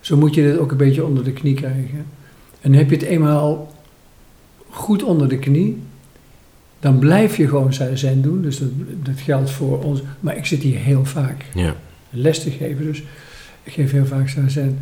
Zo 0.00 0.16
moet 0.16 0.34
je 0.34 0.42
dit 0.42 0.58
ook 0.58 0.70
een 0.70 0.76
beetje 0.76 1.04
onder 1.04 1.24
de 1.24 1.32
knie 1.32 1.54
krijgen. 1.54 2.06
En 2.60 2.72
heb 2.72 2.90
je 2.90 2.96
het 2.96 3.04
eenmaal 3.04 3.74
goed 4.68 5.02
onder 5.02 5.28
de 5.28 5.38
knie, 5.38 5.82
dan 6.80 6.98
blijf 6.98 7.36
je 7.36 7.48
gewoon 7.48 7.72
zijn 7.94 8.20
doen. 8.22 8.42
Dus 8.42 8.58
dat, 8.58 8.68
dat 9.02 9.20
geldt 9.20 9.50
voor 9.50 9.82
ons. 9.82 10.02
Maar 10.20 10.36
ik 10.36 10.46
zit 10.46 10.62
hier 10.62 10.78
heel 10.78 11.04
vaak 11.04 11.44
ja. 11.54 11.74
les 12.10 12.42
te 12.42 12.50
geven, 12.50 12.84
dus 12.84 13.02
ik 13.62 13.72
geef 13.72 13.90
heel 13.90 14.06
vaak 14.06 14.28
zijn. 14.28 14.78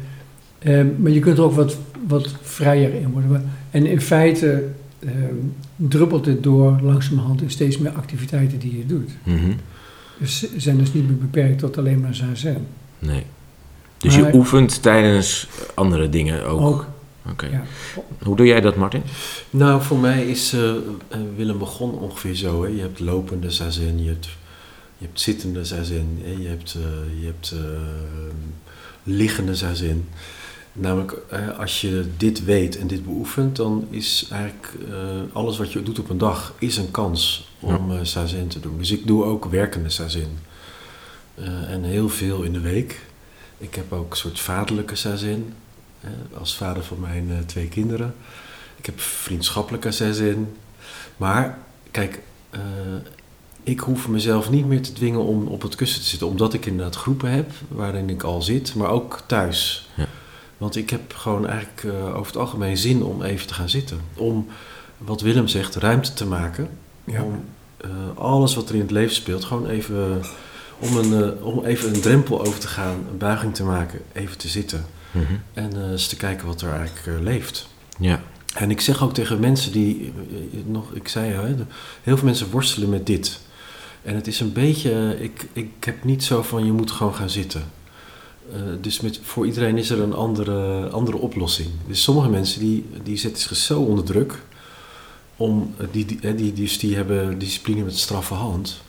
Um, 0.67 0.97
maar 0.99 1.11
je 1.11 1.21
kunt 1.21 1.39
er 1.39 1.45
ook 1.45 1.55
wat, 1.55 1.79
wat 2.07 2.35
vrijer 2.43 2.95
in 2.95 3.11
worden. 3.11 3.51
En 3.71 3.87
in 3.87 4.01
feite 4.01 4.65
um, 5.05 5.55
druppelt 5.77 6.27
het 6.27 6.43
door 6.43 6.79
langzamerhand 6.83 7.43
in 7.43 7.51
steeds 7.51 7.79
meer 7.79 7.93
activiteiten 7.93 8.59
die 8.59 8.79
je 8.79 8.87
doet. 8.87 9.11
Mm 9.25 9.39
-hmm. 9.39 9.57
Dus 10.19 10.39
ze 10.39 10.49
zijn 10.57 10.79
dus 10.79 10.93
niet 10.93 11.07
meer 11.09 11.19
beperkt 11.19 11.59
tot 11.59 11.79
alleen 11.79 12.01
maar 12.01 12.15
zazen. 12.15 12.67
Nee. 12.99 13.23
Dus 13.99 14.19
maar, 14.19 14.27
je 14.27 14.35
oefent 14.35 14.83
tijdens 14.83 15.49
andere 15.75 16.09
dingen 16.09 16.47
ook? 16.47 16.61
Ook. 16.61 16.87
Oké. 17.31 17.31
Okay. 17.31 17.51
Ja. 17.51 17.65
Hoe 18.23 18.37
doe 18.37 18.47
jij 18.47 18.61
dat, 18.61 18.77
Martin? 18.77 19.03
Nou, 19.51 19.83
voor 19.83 19.99
mij 19.99 20.27
is 20.27 20.55
uh, 20.55 20.73
Willem 21.37 21.59
begon 21.59 21.99
ongeveer 21.99 22.35
zo. 22.35 22.63
Hè. 22.63 22.69
Je 22.69 22.81
hebt 22.81 23.01
lopende 23.01 23.51
zazen, 23.51 24.03
je 24.03 24.09
hebt, 24.09 24.29
je 24.99 25.05
hebt 25.05 25.21
zittende 25.21 25.65
zazen, 25.65 26.19
hè. 26.23 26.43
je 26.43 26.49
hebt, 26.49 26.77
uh, 26.79 27.21
je 27.21 27.27
hebt 27.27 27.55
uh, 27.55 27.61
liggende 29.03 29.55
zazen. 29.55 30.09
Namelijk, 30.77 31.17
als 31.59 31.81
je 31.81 32.11
dit 32.17 32.45
weet 32.45 32.79
en 32.79 32.87
dit 32.87 33.05
beoefent, 33.05 33.57
dan 33.57 33.87
is 33.91 34.27
eigenlijk 34.31 34.73
alles 35.33 35.59
wat 35.59 35.73
je 35.73 35.83
doet 35.83 35.99
op 35.99 36.09
een 36.09 36.19
dag 36.19 36.55
is 36.59 36.77
een 36.77 36.91
kans 36.91 37.49
om 37.61 37.93
ja. 37.93 38.05
zazen 38.05 38.49
te 38.49 38.61
doen. 38.61 38.79
Dus 38.79 38.91
ik 38.91 39.07
doe 39.07 39.25
ook 39.25 39.45
werkende 39.45 39.91
zazen. 39.91 40.39
en 41.69 41.83
heel 41.83 42.09
veel 42.09 42.43
in 42.43 42.53
de 42.53 42.61
week. 42.61 43.01
Ik 43.59 43.75
heb 43.75 43.93
ook 43.93 44.11
een 44.11 44.17
soort 44.17 44.41
vaderlijke 44.41 44.97
zazen, 44.97 45.55
als 46.39 46.57
vader 46.57 46.85
van 46.85 47.01
mijn 47.01 47.29
uh, 47.29 47.39
twee 47.47 47.69
kinderen. 47.69 48.15
Ik 48.77 48.87
heb 48.87 49.01
vriendschappelijke 49.01 49.93
zazen. 49.93 50.57
Maar 51.17 51.59
kijk, 51.91 52.21
uh, 52.55 52.61
ik 53.63 53.81
hoef 53.81 54.09
mezelf 54.09 54.51
niet 54.51 54.67
meer 54.67 54.83
te 54.83 54.93
dwingen 54.93 55.21
om 55.21 55.47
op 55.47 55.63
het 55.63 55.75
kussen 55.75 56.01
te 56.01 56.07
zitten, 56.07 56.29
omdat 56.29 56.55
ik 56.55 56.67
inderdaad 56.67 56.97
groepen 56.97 57.31
heb 57.31 57.51
waarin 57.69 58.11
ik 58.11 58.23
al 58.23 58.43
zit, 58.43 58.75
maar 58.75 58.89
ook 58.89 59.23
thuis. 59.27 59.89
Ja. 59.95 60.07
Want 60.65 60.77
ik 60.77 60.91
heb 60.91 61.15
gewoon 61.15 61.47
eigenlijk 61.47 61.83
uh, 61.83 62.07
over 62.07 62.27
het 62.27 62.37
algemeen 62.37 62.77
zin 62.77 63.03
om 63.03 63.23
even 63.23 63.47
te 63.47 63.55
gaan 63.55 63.69
zitten. 63.69 64.01
Om, 64.17 64.47
wat 64.99 65.21
Willem 65.21 65.49
zegt, 65.49 65.75
ruimte 65.75 66.13
te 66.13 66.27
maken. 66.27 66.69
Ja. 67.05 67.23
Om 67.23 67.45
alles 68.15 68.55
wat 68.55 68.69
er 68.69 68.75
in 68.75 68.81
het 68.81 68.91
leven 68.91 69.15
speelt, 69.15 69.45
gewoon 69.45 69.67
even 69.67 70.23
om, 70.79 70.97
een, 70.97 71.13
uh, 71.13 71.47
om 71.47 71.65
even 71.65 71.95
een 71.95 72.01
drempel 72.01 72.41
over 72.41 72.59
te 72.59 72.67
gaan, 72.67 73.07
een 73.11 73.19
buiging 73.19 73.55
te 73.55 73.65
maken, 73.65 74.01
even 74.13 74.39
te 74.39 74.49
zitten. 74.49 74.85
Mm 75.11 75.25
-hmm. 75.25 75.43
En 75.53 75.91
eens 75.91 76.07
te 76.07 76.17
kijken 76.17 76.47
wat 76.47 76.61
er 76.61 76.73
eigenlijk 76.73 77.23
leeft. 77.23 77.69
Ja. 77.99 78.21
En 78.55 78.71
ik 78.71 78.81
zeg 78.81 79.03
ook 79.03 79.15
tegen 79.15 79.41
mensen 79.41 79.73
die, 79.73 80.13
nog, 80.67 80.93
ik 80.93 81.09
zei 81.09 81.33
hè, 81.33 81.55
heel 82.03 82.17
veel 82.17 82.27
mensen 82.27 82.51
worstelen 82.51 82.89
met 82.89 83.07
dit. 83.07 83.41
En 84.03 84.15
het 84.15 84.27
is 84.27 84.41
een 84.41 84.53
beetje, 84.53 85.17
ik, 85.21 85.47
ik 85.53 85.71
heb 85.81 86.05
niet 86.05 86.25
zo 86.25 86.43
van 86.43 86.65
je 86.65 86.73
moet 86.73 86.91
gewoon 86.91 87.15
gaan 87.15 87.31
zitten. 87.31 87.63
Dus 88.81 89.01
met, 89.01 89.21
voor 89.23 89.47
iedereen 89.47 89.79
is 89.79 89.91
er 89.91 90.01
een 90.01 90.15
andere, 90.15 90.89
andere 90.89 91.17
oplossing. 91.17 91.69
Dus 91.87 92.03
sommige 92.03 92.29
mensen 92.29 92.61
die, 92.61 92.87
die 93.03 93.17
zetten 93.17 93.43
zich 93.43 93.57
zo 93.57 93.81
onder 93.81 94.05
druk. 94.05 94.43
Om, 95.37 95.75
die, 95.91 96.05
die, 96.05 96.35
die, 96.35 96.53
die, 96.53 96.79
die 96.79 96.97
hebben 96.97 97.39
discipline 97.39 97.83
met 97.83 97.99
straffe 97.99 98.35
hand 98.35 98.83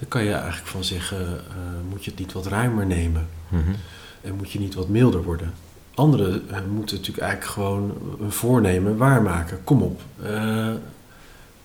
dan 0.00 0.08
kan 0.08 0.24
je 0.24 0.32
eigenlijk 0.32 0.66
van 0.66 0.84
zeggen, 0.84 1.18
uh, 1.20 1.90
moet 1.90 2.04
je 2.04 2.10
het 2.10 2.18
niet 2.18 2.32
wat 2.32 2.46
ruimer 2.46 2.86
nemen? 2.86 3.28
Mm 3.48 3.62
-hmm. 3.62 3.74
En 4.20 4.34
moet 4.34 4.50
je 4.50 4.58
niet 4.58 4.74
wat 4.74 4.88
milder 4.88 5.22
worden? 5.22 5.54
Anderen 5.94 6.42
uh, 6.50 6.56
moeten 6.74 6.96
natuurlijk 6.96 7.26
eigenlijk 7.26 7.52
gewoon 7.52 7.92
een 8.20 8.32
voornemen 8.32 8.96
waarmaken. 8.96 9.64
Kom 9.64 9.82
op, 9.82 10.00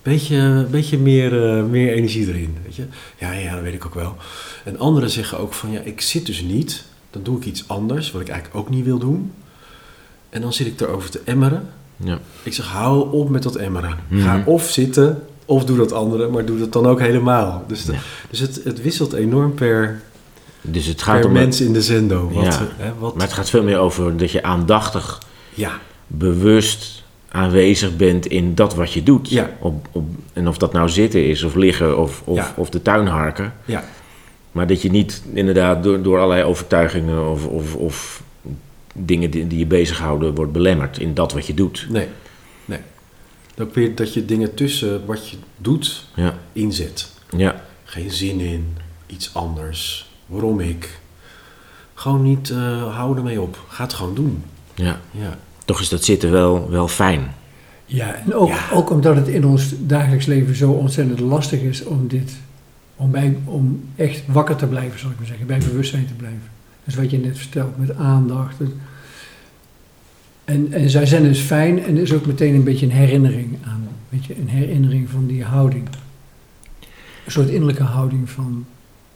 beetje, 0.01 0.67
beetje 0.71 0.97
meer, 0.97 1.31
meer 1.63 1.93
energie 1.93 2.27
erin. 2.27 2.57
Weet 2.63 2.75
je? 2.75 2.85
Ja, 3.17 3.31
ja, 3.31 3.53
dat 3.53 3.63
weet 3.63 3.73
ik 3.73 3.85
ook 3.85 3.93
wel. 3.93 4.15
En 4.63 4.79
anderen 4.79 5.09
zeggen 5.09 5.39
ook 5.39 5.53
van, 5.53 5.71
ja, 5.71 5.79
ik 5.79 6.01
zit 6.01 6.25
dus 6.25 6.41
niet. 6.41 6.85
Dan 7.15 7.23
doe 7.23 7.37
ik 7.37 7.45
iets 7.45 7.67
anders, 7.67 8.11
wat 8.11 8.21
ik 8.21 8.27
eigenlijk 8.29 8.59
ook 8.59 8.69
niet 8.69 8.85
wil 8.85 8.97
doen. 8.97 9.31
En 10.29 10.41
dan 10.41 10.53
zit 10.53 10.67
ik 10.67 10.81
erover 10.81 11.09
te 11.09 11.21
emmeren. 11.25 11.69
Ja. 11.97 12.19
Ik 12.43 12.53
zeg, 12.53 12.67
hou 12.67 13.11
op 13.11 13.29
met 13.29 13.43
dat 13.43 13.55
emmeren. 13.55 13.95
Mm 14.07 14.19
-hmm. 14.19 14.27
Ga 14.27 14.43
of 14.45 14.69
zitten 14.69 15.23
of 15.45 15.65
doe 15.65 15.77
dat 15.77 15.91
andere, 15.91 16.27
maar 16.27 16.45
doe 16.45 16.59
dat 16.59 16.73
dan 16.73 16.87
ook 16.87 16.99
helemaal. 16.99 17.63
Dus, 17.67 17.85
de, 17.85 17.91
ja. 17.91 17.99
dus 18.29 18.39
het, 18.39 18.61
het 18.63 18.81
wisselt 18.81 19.13
enorm 19.13 19.53
per, 19.53 20.01
dus 20.61 20.85
het 20.85 21.01
gaat 21.01 21.19
per 21.19 21.27
om 21.27 21.33
mens 21.33 21.61
in 21.61 21.73
de 21.73 21.81
zendo. 21.81 22.31
Wat, 22.31 22.43
ja. 22.43 22.67
hè, 22.77 22.93
wat, 22.99 23.15
maar 23.15 23.25
het 23.25 23.33
gaat 23.33 23.49
veel 23.49 23.63
meer 23.63 23.77
over 23.77 24.17
dat 24.17 24.31
je 24.31 24.43
aandachtig, 24.43 25.21
ja. 25.53 25.79
bewust 26.07 27.03
aanwezig 27.29 27.95
bent 27.95 28.25
in 28.25 28.55
dat 28.55 28.75
wat 28.75 28.93
je 28.93 29.03
doet. 29.03 29.29
Ja. 29.29 29.49
Op, 29.59 29.87
op, 29.91 30.09
en 30.33 30.47
of 30.47 30.57
dat 30.57 30.73
nou 30.73 30.89
zitten 30.89 31.27
is, 31.27 31.43
of 31.43 31.55
liggen, 31.55 31.97
of, 31.97 32.21
of, 32.25 32.53
of 32.55 32.69
de 32.69 32.81
tuin 32.81 33.07
harken. 33.07 33.53
Ja. 33.65 33.83
Maar 34.55 34.67
dat 34.67 34.81
je 34.81 34.89
niet 34.91 35.23
inderdaad 35.33 35.83
door, 35.83 36.01
door 36.01 36.17
allerlei 36.17 36.43
overtuigingen 36.43 37.29
of, 37.31 37.45
of, 37.47 37.75
of 37.75 38.23
dingen 38.93 39.31
die, 39.31 39.47
die 39.47 39.59
je 39.59 39.65
bezighouden 39.65 40.35
wordt 40.35 40.51
belemmerd 40.51 40.97
in 40.99 41.13
dat 41.13 41.33
wat 41.33 41.47
je 41.47 41.53
doet. 41.53 41.87
Nee. 41.89 42.07
nee. 42.65 42.79
Dat, 43.55 43.73
weer, 43.73 43.95
dat 43.95 44.13
je 44.13 44.25
dingen 44.25 44.53
tussen 44.53 45.05
wat 45.05 45.29
je 45.29 45.37
doet 45.57 46.05
Ja. 46.15 46.33
inzet. 46.53 47.11
Ja. 47.37 47.61
Geen 47.83 48.11
zin 48.11 48.39
in, 48.39 48.77
iets 49.07 49.33
anders. 49.33 50.09
Waarom 50.25 50.59
ik? 50.59 50.99
Gewoon 51.93 52.21
niet 52.21 52.49
uh, 52.49 52.95
hou 52.95 53.17
ermee 53.17 53.41
op. 53.41 53.57
Ga 53.67 53.83
het 53.83 53.93
gewoon 53.93 54.15
doen. 54.15 54.43
Ja. 54.75 54.99
Ja. 55.11 55.37
Toch 55.65 55.81
is 55.81 55.89
dat 55.89 56.03
zitten 56.03 56.31
wel, 56.31 56.69
wel 56.69 56.87
fijn. 56.87 57.33
Ja, 57.85 58.13
en 58.13 58.33
ook, 58.33 58.49
Ja. 58.49 58.69
ook 58.73 58.89
omdat 58.89 59.15
het 59.15 59.27
in 59.27 59.45
ons 59.45 59.73
dagelijks 59.79 60.25
leven 60.25 60.55
zo 60.55 60.71
ontzettend 60.71 61.19
lastig 61.19 61.61
is 61.61 61.83
om 61.83 62.07
dit, 62.07 62.31
om, 62.95 63.11
bij, 63.11 63.37
om 63.45 63.83
echt 63.95 64.23
wakker 64.27 64.55
te 64.55 64.65
blijven, 64.65 64.99
zal 64.99 65.09
ik 65.09 65.17
maar 65.17 65.27
zeggen, 65.27 65.47
bij 65.47 65.57
bewustzijn 65.57 66.07
te 66.07 66.13
blijven. 66.13 66.53
Dus 66.83 66.95
wat 66.95 67.11
je 67.11 67.17
net 67.17 67.37
vertelt, 67.37 67.77
met 67.77 67.95
aandacht. 67.95 68.55
En, 70.45 70.73
en 70.73 70.89
zij 70.89 71.05
zijn 71.05 71.23
dus 71.23 71.39
fijn 71.39 71.83
en 71.83 71.95
er 71.95 72.01
is 72.01 72.13
ook 72.13 72.25
meteen 72.25 72.53
een 72.53 72.63
beetje 72.63 72.85
een 72.85 72.91
herinnering 72.91 73.57
aan, 73.65 73.87
weet 74.09 74.25
je, 74.25 74.37
een 74.37 74.49
herinnering 74.49 75.09
van 75.09 75.27
die 75.27 75.43
houding. 75.43 75.87
Een 77.25 77.31
soort 77.31 77.49
innerlijke 77.49 77.83
houding 77.83 78.29
van 78.29 78.65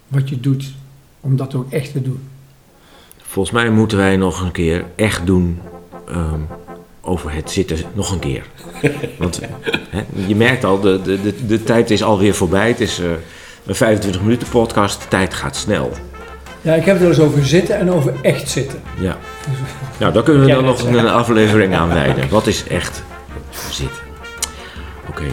wat 0.08 0.30
je 0.30 0.40
doet, 0.40 0.74
om 1.20 1.36
dat 1.36 1.56
ook 1.56 1.72
echt 1.72 1.92
te 1.92 2.02
doen. 2.02 2.20
Volgens 3.18 3.56
mij 3.56 3.70
moeten 3.70 3.98
wij 3.98 4.18
nog 4.18 4.42
een 4.42 4.52
keer 4.52 4.86
echt 4.96 5.26
doen 5.26 5.60
ehm, 6.08 6.40
over 7.02 7.34
het 7.34 7.52
zitten 7.52 7.78
nog 7.94 8.12
een 8.12 8.20
keer. 8.20 8.46
Want 9.18 9.42
je 10.28 10.36
merkt 10.36 10.64
al, 10.64 10.80
de, 10.80 11.02
de, 11.02 11.22
de, 11.22 11.46
de 11.46 11.64
tijd 11.64 11.92
is 11.92 12.04
alweer 12.04 12.34
voorbij. 12.34 12.68
Het 12.68 12.80
is 12.80 13.00
eh, 13.00 13.12
een 13.70 13.76
25 13.76 14.22
minuten 14.22 14.50
podcast. 14.50 15.02
De 15.02 15.08
tijd 15.08 15.34
gaat 15.34 15.56
snel. 15.56 15.92
Ja, 16.62 16.74
ik 16.74 16.86
heb 16.86 16.94
het 16.94 17.00
wel 17.00 17.10
eens 17.10 17.20
over 17.20 17.46
zitten 17.46 17.78
en 17.78 17.92
over 17.92 18.14
echt 18.22 18.50
zitten. 18.50 18.80
Ja. 19.00 19.18
Dus, 19.50 19.58
Nou, 19.98 20.14
daar 20.14 20.24
kunnen 20.24 20.46
we 20.46 20.52
dan 20.52 20.64
nog 20.64 20.84
een 20.84 21.08
aflevering 21.08 21.76
aan 21.76 21.88
wijden. 21.88 22.30
Wat 22.30 22.48
is 22.48 22.68
echt 22.68 23.04
zitten? 23.70 23.98
Oké, 25.10 25.24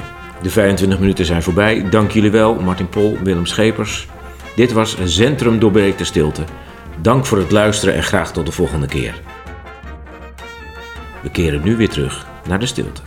de 0.43 0.51
25 0.51 0.99
minuten 0.99 1.25
zijn 1.25 1.43
voorbij. 1.43 1.89
Dank 1.91 2.11
jullie 2.11 2.31
wel, 2.31 2.55
Martin 2.55 2.89
Pol, 2.89 3.19
Willem 3.23 3.47
Schepers. 3.47 4.09
Dit 4.57 4.73
was 4.73 4.97
Centrum 5.05 5.59
Doorbreekt 5.59 5.99
de 5.99 6.05
Stilte. 6.05 6.43
Dank 7.01 7.27
voor 7.27 7.39
het 7.39 7.51
luisteren 7.51 7.95
en 7.95 8.03
graag 8.03 8.33
tot 8.33 8.47
de 8.47 8.53
volgende 8.53 8.87
keer. 8.87 9.15
We 11.23 11.31
keren 11.31 11.63
nu 11.65 11.77
weer 11.77 11.89
terug 11.89 12.27
naar 12.49 12.59
de 12.59 12.67
stilte. 12.67 13.01